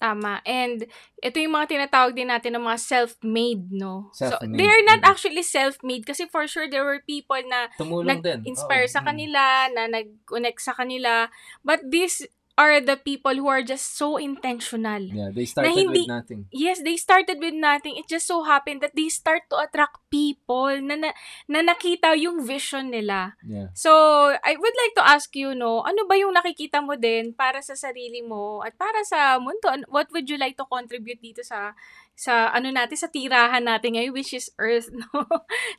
Tama. 0.00 0.40
And 0.48 0.88
ito 1.20 1.36
yung 1.36 1.52
mga 1.52 1.76
tinatawag 1.76 2.16
din 2.16 2.32
natin 2.32 2.56
ng 2.56 2.64
mga 2.64 2.80
self-made, 2.80 3.68
no? 3.68 4.08
So, 4.16 4.32
Self-made, 4.32 4.56
they're 4.56 4.86
not 4.88 5.04
mm. 5.04 5.10
actually 5.12 5.44
self-made 5.44 6.08
kasi 6.08 6.24
for 6.24 6.48
sure 6.48 6.64
there 6.72 6.88
were 6.88 7.04
people 7.04 7.36
na 7.44 7.68
tumulong 7.76 8.24
din 8.24 8.40
nag-inspire 8.40 8.88
Oo, 8.88 8.94
sa 8.96 9.04
mm. 9.04 9.08
kanila, 9.12 9.42
na 9.76 9.82
nag-connect 9.92 10.60
sa 10.64 10.72
kanila. 10.72 11.28
But 11.60 11.84
these 11.84 12.24
are 12.60 12.76
the 12.84 13.00
people 13.00 13.32
who 13.32 13.48
are 13.48 13.64
just 13.64 13.96
so 13.96 14.20
intentional. 14.20 15.00
yeah 15.00 15.32
they 15.32 15.48
started 15.48 15.72
hindi- 15.72 16.04
with 16.04 16.12
nothing 16.12 16.40
Yes, 16.50 16.82
they 16.82 16.98
started 16.98 17.38
with 17.38 17.54
nothing. 17.54 17.94
It 17.94 18.10
just 18.10 18.26
so 18.26 18.42
happened 18.42 18.82
that 18.82 18.98
they 18.98 19.06
start 19.06 19.46
to 19.54 19.56
attract 19.62 20.02
people 20.10 20.74
na, 20.82 20.98
na, 20.98 21.10
na 21.46 21.62
nakita 21.62 22.18
yung 22.18 22.42
vision 22.42 22.90
nila. 22.90 23.38
yeah 23.46 23.70
So, 23.72 23.90
I 24.34 24.52
would 24.58 24.76
like 24.76 24.94
to 24.98 25.04
ask 25.06 25.30
you, 25.38 25.54
no, 25.54 25.86
ano 25.86 26.10
ba 26.10 26.18
yung 26.18 26.34
nakikita 26.34 26.82
mo 26.82 26.98
din 26.98 27.32
para 27.32 27.62
sa 27.62 27.78
sarili 27.78 28.20
mo 28.20 28.66
at 28.66 28.74
para 28.74 29.06
sa 29.06 29.38
mundo? 29.38 29.70
What 29.88 30.10
would 30.10 30.26
you 30.26 30.36
like 30.42 30.58
to 30.58 30.66
contribute 30.66 31.22
dito 31.22 31.46
sa 31.46 31.72
sa 32.18 32.52
ano 32.52 32.68
natin 32.68 32.98
sa 33.00 33.08
tirahan 33.08 33.64
natin 33.64 33.96
ngayon 33.96 34.12
which 34.12 34.36
is 34.36 34.52
earth 34.60 34.92
no 35.00 35.24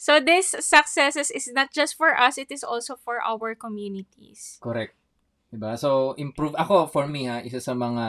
so 0.01 0.17
this 0.17 0.57
successes 0.57 1.29
is 1.29 1.45
not 1.53 1.69
just 1.69 1.93
for 1.93 2.17
us 2.17 2.41
it 2.41 2.49
is 2.49 2.65
also 2.65 2.97
for 2.97 3.21
our 3.21 3.53
communities 3.53 4.57
Correct. 4.57 4.97
Diba? 5.51 5.75
So, 5.75 6.15
improve. 6.15 6.55
Ako, 6.55 6.87
for 6.87 7.11
me 7.11 7.27
ha, 7.27 7.43
isa 7.43 7.59
sa 7.59 7.75
mga 7.75 8.05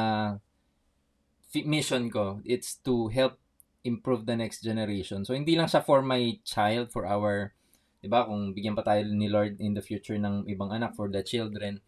mission 1.66 2.09
ko, 2.09 2.40
it's 2.46 2.78
to 2.81 3.11
help 3.11 3.37
improve 3.83 4.24
the 4.24 4.38
next 4.38 4.62
generation. 4.62 5.26
So, 5.26 5.35
hindi 5.35 5.59
lang 5.59 5.66
siya 5.66 5.83
for 5.83 6.00
my 6.00 6.38
child, 6.46 6.94
for 6.94 7.02
our, 7.05 7.50
diba, 7.98 8.24
kung 8.24 8.55
bigyan 8.55 8.78
pa 8.78 8.87
tayo 8.87 9.02
ni 9.11 9.26
Lord 9.26 9.59
in 9.59 9.74
the 9.74 9.83
future 9.83 10.16
ng 10.16 10.46
ibang 10.46 10.70
anak, 10.70 10.94
for 10.94 11.11
the 11.11 11.20
children, 11.26 11.83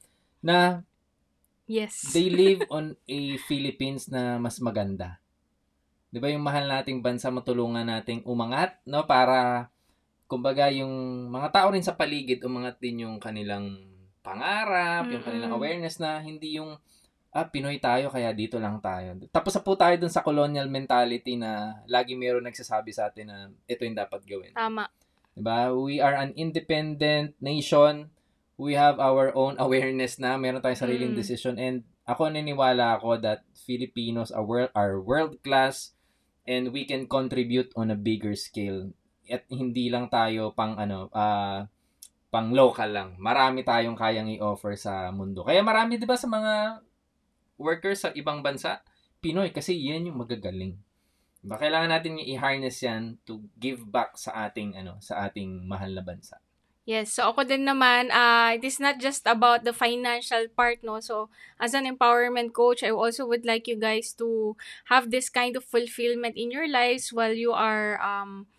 na 0.44 0.84
yes 1.64 2.04
they 2.14 2.28
live 2.28 2.60
on 2.68 2.92
a 3.08 3.40
Philippines 3.48 4.12
na 4.12 4.36
mas 4.36 4.60
maganda. 4.60 5.16
'Di 6.12 6.20
ba 6.20 6.28
yung 6.28 6.44
mahal 6.44 6.68
nating 6.68 7.00
bansa 7.00 7.32
matulungan 7.32 7.88
nating 7.88 8.20
umangat, 8.28 8.76
no, 8.84 9.08
para 9.08 9.72
kumbaga 10.28 10.68
yung 10.68 11.26
mga 11.32 11.48
tao 11.48 11.72
rin 11.72 11.82
sa 11.82 11.96
paligid 11.96 12.44
umangat 12.44 12.76
din 12.82 13.08
yung 13.08 13.16
kanilang 13.16 13.93
pangarap, 14.24 15.04
yung 15.12 15.20
kanilang 15.20 15.52
awareness 15.52 16.00
na 16.00 16.18
hindi 16.18 16.56
yung 16.56 16.80
ah, 17.34 17.44
Pinoy 17.44 17.76
tayo 17.76 18.08
kaya 18.08 18.30
dito 18.32 18.56
lang 18.56 18.80
tayo. 18.80 19.12
Tapos 19.28 19.52
na 19.52 19.60
po 19.60 19.76
tayo 19.76 19.98
dun 20.00 20.08
sa 20.08 20.22
colonial 20.24 20.70
mentality 20.70 21.36
na 21.36 21.82
lagi 21.84 22.16
meron 22.16 22.46
nagsasabi 22.46 22.94
sa 22.94 23.10
atin 23.12 23.26
na 23.28 23.38
ito 23.68 23.84
yung 23.84 23.98
dapat 23.98 24.24
gawin. 24.24 24.54
tama 24.56 24.88
'Di 25.34 25.42
ba? 25.42 25.74
We 25.74 25.98
are 25.98 26.14
an 26.14 26.30
independent 26.38 27.34
nation. 27.42 28.14
We 28.54 28.78
have 28.78 29.02
our 29.02 29.34
own 29.34 29.58
awareness 29.58 30.22
na 30.22 30.38
meron 30.38 30.62
tayong 30.62 30.78
sariling 30.78 31.12
Mm. 31.12 31.18
decision 31.18 31.54
and 31.58 31.82
ako 32.06 32.30
naniniwala 32.30 33.02
ako 33.02 33.18
that 33.18 33.42
Filipinos 33.66 34.30
are 34.30 34.46
world 34.46 34.70
are 34.78 35.02
world 35.02 35.42
class 35.42 35.90
and 36.46 36.70
we 36.70 36.86
can 36.86 37.10
contribute 37.10 37.74
on 37.74 37.90
a 37.90 37.98
bigger 37.98 38.38
scale. 38.38 38.94
At 39.26 39.42
hindi 39.50 39.90
lang 39.90 40.06
tayo 40.06 40.54
pang 40.54 40.78
ano 40.78 41.10
ah 41.10 41.66
pang 42.34 42.50
local 42.50 42.90
lang. 42.90 43.10
Marami 43.22 43.62
tayong 43.62 43.94
kayang 43.94 44.26
i-offer 44.34 44.74
sa 44.74 45.14
mundo. 45.14 45.46
Kaya 45.46 45.62
marami 45.62 45.94
'di 45.94 46.06
ba 46.10 46.18
sa 46.18 46.26
mga 46.26 46.82
workers 47.54 48.02
sa 48.02 48.10
ibang 48.10 48.42
bansa, 48.42 48.82
Pinoy 49.22 49.54
kasi 49.54 49.78
yan 49.78 50.10
yung 50.10 50.18
magagaling. 50.18 50.74
Diba? 51.38 51.54
Kailangan 51.62 51.94
natin 51.94 52.18
i-harness 52.18 52.82
yan 52.82 53.22
to 53.22 53.38
give 53.54 53.86
back 53.86 54.18
sa 54.18 54.50
ating 54.50 54.74
ano, 54.74 54.98
sa 54.98 55.30
ating 55.30 55.62
mahal 55.62 55.94
na 55.94 56.02
bansa. 56.02 56.42
Yes, 56.84 57.16
so 57.16 57.32
ako 57.32 57.48
din 57.48 57.64
naman, 57.64 58.12
uh, 58.12 58.52
it 58.52 58.60
is 58.60 58.76
not 58.76 59.00
just 59.00 59.24
about 59.24 59.64
the 59.64 59.72
financial 59.72 60.44
part, 60.52 60.84
no? 60.84 61.00
So, 61.00 61.32
as 61.56 61.72
an 61.72 61.88
empowerment 61.88 62.52
coach, 62.52 62.84
I 62.84 62.92
also 62.92 63.24
would 63.24 63.48
like 63.48 63.64
you 63.64 63.80
guys 63.80 64.12
to 64.20 64.52
have 64.92 65.08
this 65.08 65.32
kind 65.32 65.56
of 65.56 65.64
fulfillment 65.64 66.36
in 66.36 66.52
your 66.52 66.68
lives 66.68 67.08
while 67.08 67.32
you 67.32 67.56
are 67.56 67.96
um, 68.04 68.52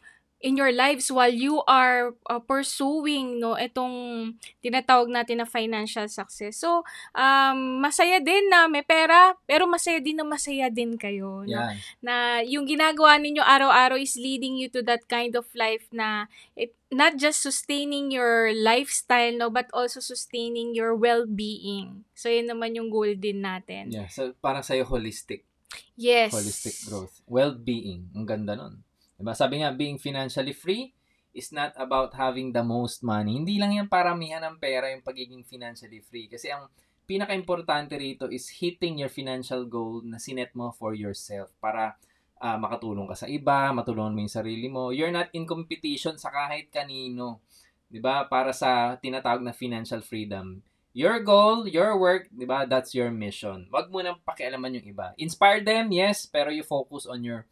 in 0.43 0.60
your 0.60 0.71
lives 0.71 1.10
while 1.10 1.32
you 1.32 1.63
are 1.65 2.13
uh, 2.30 2.38
pursuing 2.43 3.41
no 3.41 3.58
itong 3.58 4.36
tinatawag 4.62 5.10
natin 5.10 5.41
na 5.41 5.48
financial 5.48 6.06
success. 6.06 6.62
So, 6.62 6.86
um, 7.17 7.82
masaya 7.82 8.21
din 8.21 8.52
na 8.52 8.69
may 8.69 8.86
pera, 8.86 9.34
pero 9.50 9.65
masaya 9.65 9.98
din 9.98 10.21
na 10.21 10.28
masaya 10.28 10.69
din 10.69 11.00
kayo. 11.02 11.48
Yeah. 11.50 11.74
No? 11.74 12.06
Na 12.06 12.15
yung 12.45 12.69
ginagawa 12.69 13.17
ninyo 13.17 13.41
araw-araw 13.41 13.98
is 13.98 14.13
leading 14.19 14.60
you 14.60 14.69
to 14.69 14.86
that 14.86 15.10
kind 15.10 15.34
of 15.34 15.50
life 15.58 15.89
na 15.89 16.30
it, 16.54 16.78
not 16.93 17.17
just 17.17 17.41
sustaining 17.41 18.13
your 18.13 18.54
lifestyle, 18.54 19.34
no, 19.34 19.50
but 19.50 19.65
also 19.74 19.98
sustaining 19.98 20.78
your 20.78 20.93
well-being. 20.93 22.06
So, 22.13 22.30
yun 22.30 22.48
naman 22.48 22.78
yung 22.78 22.93
goal 22.93 23.17
din 23.17 23.41
natin. 23.41 23.89
Yeah, 23.89 24.08
so 24.13 24.38
parang 24.38 24.62
sa'yo 24.62 24.86
holistic. 24.86 25.43
Yes. 25.98 26.32
Holistic 26.32 26.86
growth. 26.86 27.19
Well-being. 27.26 28.13
Ang 28.13 28.30
ganda 28.30 28.54
nun. 28.54 28.85
Diba? 29.15 29.34
Sabi 29.36 29.63
nga, 29.63 29.71
being 29.71 29.99
financially 29.99 30.51
free 30.51 30.91
is 31.36 31.51
not 31.51 31.75
about 31.75 32.15
having 32.15 32.56
the 32.56 32.63
most 32.63 33.04
money. 33.04 33.36
Hindi 33.36 33.60
lang 33.60 33.75
yan 33.75 33.91
paramihan 33.91 34.43
ng 34.43 34.56
pera 34.60 34.91
yung 34.91 35.04
pagiging 35.04 35.43
financially 35.43 35.99
free. 35.99 36.32
Kasi 36.32 36.51
ang 36.51 36.71
pinaka-importante 37.06 37.99
rito 37.99 38.32
is 38.32 38.47
hitting 38.60 38.99
your 39.04 39.12
financial 39.12 39.67
goal 39.67 40.01
na 40.01 40.17
sinet 40.17 40.51
mo 40.58 40.73
for 40.73 40.97
yourself 40.97 41.54
para 41.62 41.99
uh, 42.41 42.58
makatulong 42.58 43.06
ka 43.12 43.15
sa 43.15 43.28
iba, 43.30 43.69
matulungan 43.71 44.15
mo 44.15 44.19
yung 44.25 44.32
sarili 44.32 44.67
mo. 44.67 44.89
You're 44.89 45.13
not 45.13 45.30
in 45.36 45.45
competition 45.45 46.17
sa 46.17 46.34
kahit 46.34 46.73
kanino. 46.73 47.45
'Di 47.88 48.01
ba? 48.01 48.25
Para 48.25 48.51
sa 48.51 48.97
tinatawag 48.97 49.45
na 49.45 49.54
financial 49.54 50.01
freedom. 50.01 50.65
Your 50.95 51.21
goal, 51.21 51.67
your 51.69 51.99
work, 51.99 52.32
'di 52.32 52.47
ba? 52.47 52.65
That's 52.65 52.95
your 52.97 53.13
mission. 53.13 53.69
Wag 53.69 53.91
mo 53.93 54.01
nang 54.01 54.19
pakialaman 54.25 54.82
yung 54.82 54.88
iba. 54.89 55.08
Inspire 55.21 55.62
them, 55.62 55.93
yes, 55.93 56.25
pero 56.25 56.49
you 56.49 56.65
focus 56.65 57.06
on 57.06 57.21
your 57.21 57.45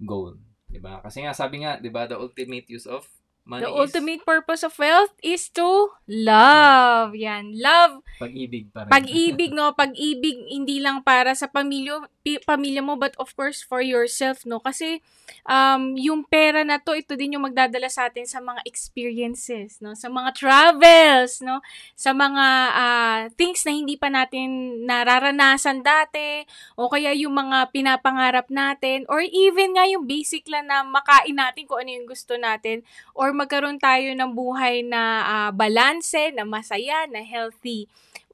goal. 0.00 0.40
'Di 0.68 0.78
ba? 0.82 1.00
Kasi 1.00 1.22
nga 1.22 1.32
sabi 1.32 1.62
nga, 1.62 1.78
'di 1.78 1.90
ba, 1.90 2.10
the 2.10 2.18
ultimate 2.18 2.66
use 2.68 2.86
of 2.86 3.06
money 3.46 3.62
The 3.62 3.70
is 3.70 3.78
ultimate 3.78 4.26
purpose 4.26 4.66
of 4.66 4.74
wealth 4.74 5.14
is 5.22 5.46
to 5.54 5.94
love. 6.10 7.14
Yan. 7.14 7.54
Love. 7.54 8.02
pag-ibig 8.18 8.74
pa 8.74 8.84
rin. 8.84 8.90
Pag-ibig, 8.90 9.50
no? 9.56 9.70
Pag-ibig 9.72 10.50
hindi 10.50 10.82
lang 10.82 11.06
para 11.06 11.32
sa 11.38 11.46
pamilya, 11.46 12.10
pamilya 12.42 12.82
mo, 12.82 12.98
but 12.98 13.14
of 13.22 13.30
course 13.38 13.62
for 13.62 13.78
yourself, 13.78 14.42
no? 14.42 14.58
Kasi 14.58 14.98
um, 15.46 15.94
yung 15.94 16.26
pera 16.26 16.66
na 16.66 16.82
to, 16.82 16.98
ito 16.98 17.14
din 17.14 17.38
yung 17.38 17.46
magdadala 17.46 17.86
sa 17.86 18.10
atin 18.10 18.26
sa 18.26 18.42
mga 18.42 18.66
experiences, 18.66 19.78
no? 19.78 19.94
Sa 19.94 20.10
mga 20.10 20.34
travels, 20.34 21.38
no? 21.38 21.62
Sa 21.94 22.10
mga 22.10 22.46
uh, 22.74 23.20
things 23.38 23.62
na 23.62 23.72
hindi 23.76 23.94
pa 23.94 24.10
natin 24.10 24.82
nararanasan 24.88 25.86
dati, 25.86 26.42
o 26.74 26.90
kaya 26.90 27.14
yung 27.14 27.36
mga 27.36 27.70
pinapangarap 27.70 28.50
natin, 28.50 29.06
or 29.06 29.22
even 29.22 29.78
nga 29.78 29.86
yung 29.86 30.08
basic 30.08 30.50
lang 30.50 30.66
na 30.66 30.82
makain 30.82 31.36
natin 31.36 31.68
kung 31.68 31.84
ano 31.84 31.94
yung 31.94 32.08
gusto 32.08 32.34
natin, 32.40 32.82
or 33.12 33.35
magkaroon 33.36 33.76
tayo 33.76 34.08
ng 34.16 34.32
buhay 34.32 34.80
na 34.80 35.02
uh, 35.22 35.50
balanse, 35.52 36.32
na 36.32 36.48
masaya, 36.48 37.04
na 37.06 37.20
healthy. 37.20 37.86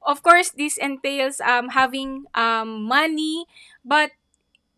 Of 0.03 0.23
course, 0.23 0.51
this 0.55 0.79
entails 0.79 1.43
um, 1.43 1.75
having 1.75 2.27
um, 2.35 2.87
money, 2.87 3.47
but 3.83 4.15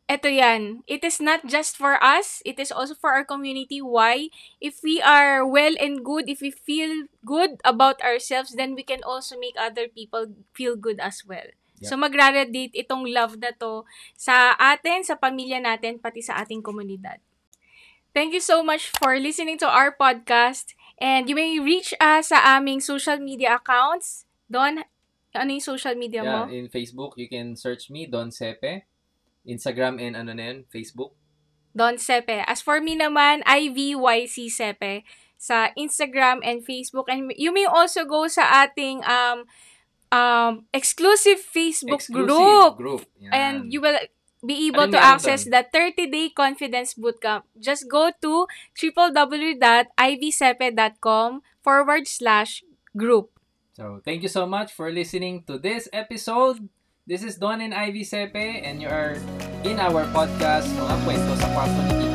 eto 0.06 0.30
yan, 0.30 0.86
it 0.86 1.02
is 1.02 1.18
not 1.18 1.46
just 1.50 1.74
for 1.74 1.98
us, 1.98 2.42
it 2.46 2.62
is 2.62 2.70
also 2.70 2.94
for 2.94 3.10
our 3.10 3.26
community. 3.26 3.82
Why? 3.82 4.30
If 4.62 4.86
we 4.86 5.02
are 5.02 5.42
well 5.42 5.74
and 5.82 6.06
good, 6.06 6.30
if 6.30 6.46
we 6.46 6.54
feel 6.54 7.10
good 7.26 7.58
about 7.66 8.02
ourselves, 8.06 8.54
then 8.54 8.78
we 8.78 8.86
can 8.86 9.02
also 9.02 9.34
make 9.38 9.58
other 9.58 9.90
people 9.90 10.30
feel 10.54 10.78
good 10.78 11.02
as 11.02 11.26
well. 11.26 11.50
Yep. 11.82 11.90
So 11.90 11.98
magra-radiate 11.98 12.78
itong 12.78 13.10
love 13.10 13.42
na 13.42 13.52
to 13.60 13.84
sa 14.16 14.54
atin, 14.62 15.04
sa 15.04 15.18
pamilya 15.18 15.60
natin, 15.60 15.98
pati 15.98 16.22
sa 16.22 16.38
ating 16.40 16.62
komunidad. 16.62 17.20
Thank 18.16 18.32
you 18.32 18.40
so 18.40 18.64
much 18.64 18.96
for 19.04 19.20
listening 19.20 19.60
to 19.60 19.68
our 19.68 19.92
podcast. 19.92 20.72
And 20.96 21.28
you 21.28 21.36
may 21.36 21.60
reach 21.60 21.92
us 22.00 22.32
sa 22.32 22.40
aming 22.56 22.80
social 22.80 23.20
media 23.20 23.60
accounts. 23.60 24.24
Don, 24.48 24.88
ano 25.36 25.50
yung 25.52 25.60
social 25.60 26.00
media 26.00 26.24
mo? 26.24 26.48
Yeah, 26.48 26.64
in 26.64 26.72
Facebook, 26.72 27.20
you 27.20 27.28
can 27.28 27.60
search 27.60 27.92
me, 27.92 28.08
Don 28.08 28.32
Sepe. 28.32 28.88
Instagram 29.44 30.00
and 30.00 30.16
ano 30.16 30.32
na 30.32 30.48
yun, 30.48 30.64
Facebook. 30.72 31.12
Don 31.76 32.00
Sepe. 32.00 32.40
As 32.48 32.64
for 32.64 32.80
me 32.80 32.96
naman, 32.96 33.44
IVYC 33.44 34.48
Sepe 34.48 35.04
sa 35.36 35.76
Instagram 35.76 36.40
and 36.40 36.64
Facebook. 36.64 37.12
And 37.12 37.36
you 37.36 37.52
may 37.52 37.68
also 37.68 38.08
go 38.08 38.32
sa 38.32 38.48
ating 38.64 39.04
um, 39.04 39.44
um, 40.16 40.72
exclusive 40.72 41.44
Facebook 41.44 42.00
Exclusive 42.00 42.32
group. 42.32 42.80
group. 42.80 43.02
Yan. 43.20 43.32
And 43.36 43.56
you 43.76 43.84
will 43.84 44.00
be 44.46 44.70
able 44.70 44.86
Ano 44.88 44.94
to 44.94 45.04
access 45.04 45.44
the 45.44 45.66
30-day 45.66 46.30
confidence 46.38 46.94
bootcamp. 46.94 47.42
Just 47.60 47.90
go 47.90 48.12
to 48.22 48.46
www.ivsepe.com 48.78 51.42
forward 51.66 52.08
slash 52.08 52.64
group. 52.96 53.32
So, 53.74 54.00
thank 54.06 54.24
you 54.24 54.30
so 54.30 54.48
much 54.48 54.72
for 54.72 54.90
listening 54.92 55.44
to 55.52 55.60
this 55.60 55.90
episode. 55.92 56.70
This 57.06 57.22
is 57.22 57.36
Don 57.36 57.62
and 57.62 57.74
Ivy 57.74 58.02
Sepe 58.02 58.64
and 58.64 58.82
you 58.82 58.88
are 58.88 59.20
in 59.68 59.78
our 59.78 60.08
podcast, 60.10 60.66
Mga 60.74 60.96
Kwento 61.06 61.34
sa 61.38 61.48
Kwarto 61.54 61.82
ni. 61.92 62.15